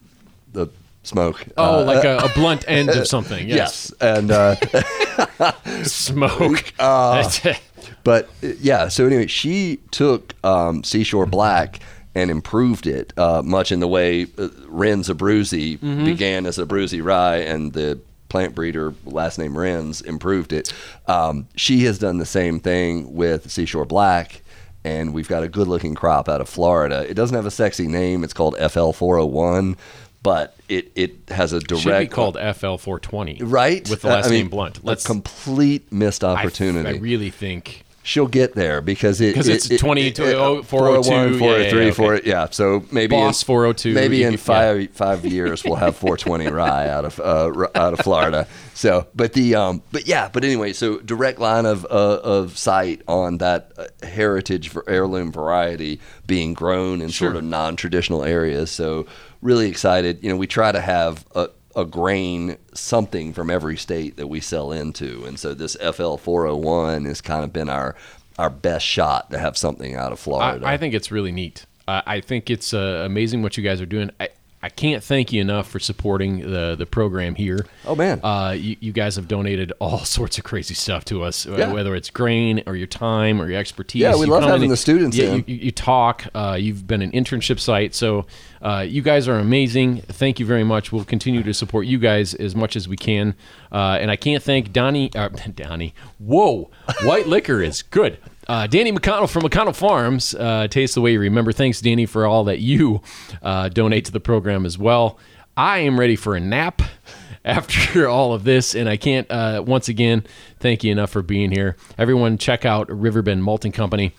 [1.04, 1.44] smoke.
[1.58, 3.48] Oh, Uh, like a, a blunt end of something.
[3.48, 3.92] Yes.
[4.02, 4.32] yes, and.
[4.32, 4.56] Uh,
[5.84, 6.74] Smoke.
[6.80, 7.60] It.
[8.04, 11.80] But uh, yeah, so anyway, she took um, Seashore Black
[12.16, 17.04] and improved it uh, much in the way uh, Renz Abruzzi began as a Abruzzi
[17.04, 18.00] rye, and the
[18.30, 20.74] plant breeder, last name Renz, improved it.
[21.08, 24.42] Um, she has done the same thing with Seashore Black.
[24.84, 27.06] And we've got a good looking crop out of Florida.
[27.08, 28.24] It doesn't have a sexy name.
[28.24, 29.78] It's called FL401,
[30.24, 31.84] but it, it has a direct.
[31.84, 33.40] Should be called FL 420.
[33.44, 33.90] Right?
[33.90, 34.84] With the Uh, last I mean, name Blunt.
[34.84, 35.06] Let's.
[35.06, 37.84] complete missed opportunity I, really think.
[38.04, 41.34] she'll get there because it 'Cause it's it- it- 20 it- to- oh, 402, 401,
[41.34, 41.92] yeah, 403, yeah, okay.
[41.92, 42.48] 4 yeah.
[42.50, 44.38] So maybe Boss in, 402, Maybe in yeah.
[44.38, 48.48] five five years we'll have 420 rye out of uh, out of Florida.
[48.74, 53.02] So, but the um, but yeah, but anyway, so direct line of uh, of sight
[53.08, 58.72] on that uh, heritage for heirloom variety being grown in sort of non traditional areas.
[58.72, 59.06] So
[59.42, 60.24] really excited.
[60.24, 64.42] You know, we try to have a a grain something from every state that we
[64.42, 67.96] sell into and so this FL 401 has kind of been our
[68.38, 70.66] our best shot to have something out of Florida.
[70.66, 71.66] I, I think it's really neat.
[71.88, 74.12] Uh, I think it's uh, amazing what you guys are doing.
[74.20, 74.30] I,
[74.64, 77.66] I can't thank you enough for supporting the the program here.
[77.86, 78.20] Oh, man.
[78.24, 81.72] uh, you, you guys have donated all sorts of crazy stuff to us, uh, Yeah.
[81.74, 84.02] whether it's grain or your time or your expertise.
[84.02, 86.26] Yeah, we You love having in the students Yeah, you, you talk.
[86.36, 88.26] Uh, you've been an internship site, so
[88.62, 90.02] uh, you guys are amazing.
[90.02, 90.92] Thank you very much.
[90.92, 93.36] We'll continue to support you guys as much as we can.
[93.72, 95.10] Uh, and I can't thank Donnie.
[95.16, 95.94] Uh, Donnie.
[96.20, 96.70] Whoa,
[97.04, 98.20] white liquor is good.
[98.48, 100.34] Uh, Danny McConnell from McConnell Farms.
[100.34, 101.52] Uh, taste the way you remember.
[101.52, 103.02] Thanks, Danny, for all that you
[103.42, 105.20] uh, donate to the program as well.
[105.56, 106.82] I am ready for a nap
[107.46, 110.26] after all of this, and I can't uh, once again
[110.60, 111.76] thank you enough for being here.
[111.98, 114.12] Everyone, check out Riverbend Malting Company.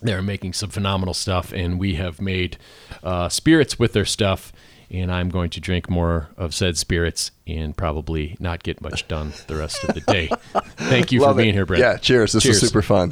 [0.00, 2.56] They're making some phenomenal stuff, and we have made
[3.02, 4.52] uh, spirits with their stuff.
[4.90, 9.32] And I'm going to drink more of said spirits and probably not get much done
[9.46, 10.30] the rest of the day.
[10.76, 11.80] Thank you Love for being here, Brett.
[11.80, 12.32] Yeah, cheers.
[12.32, 13.10] This was super fun.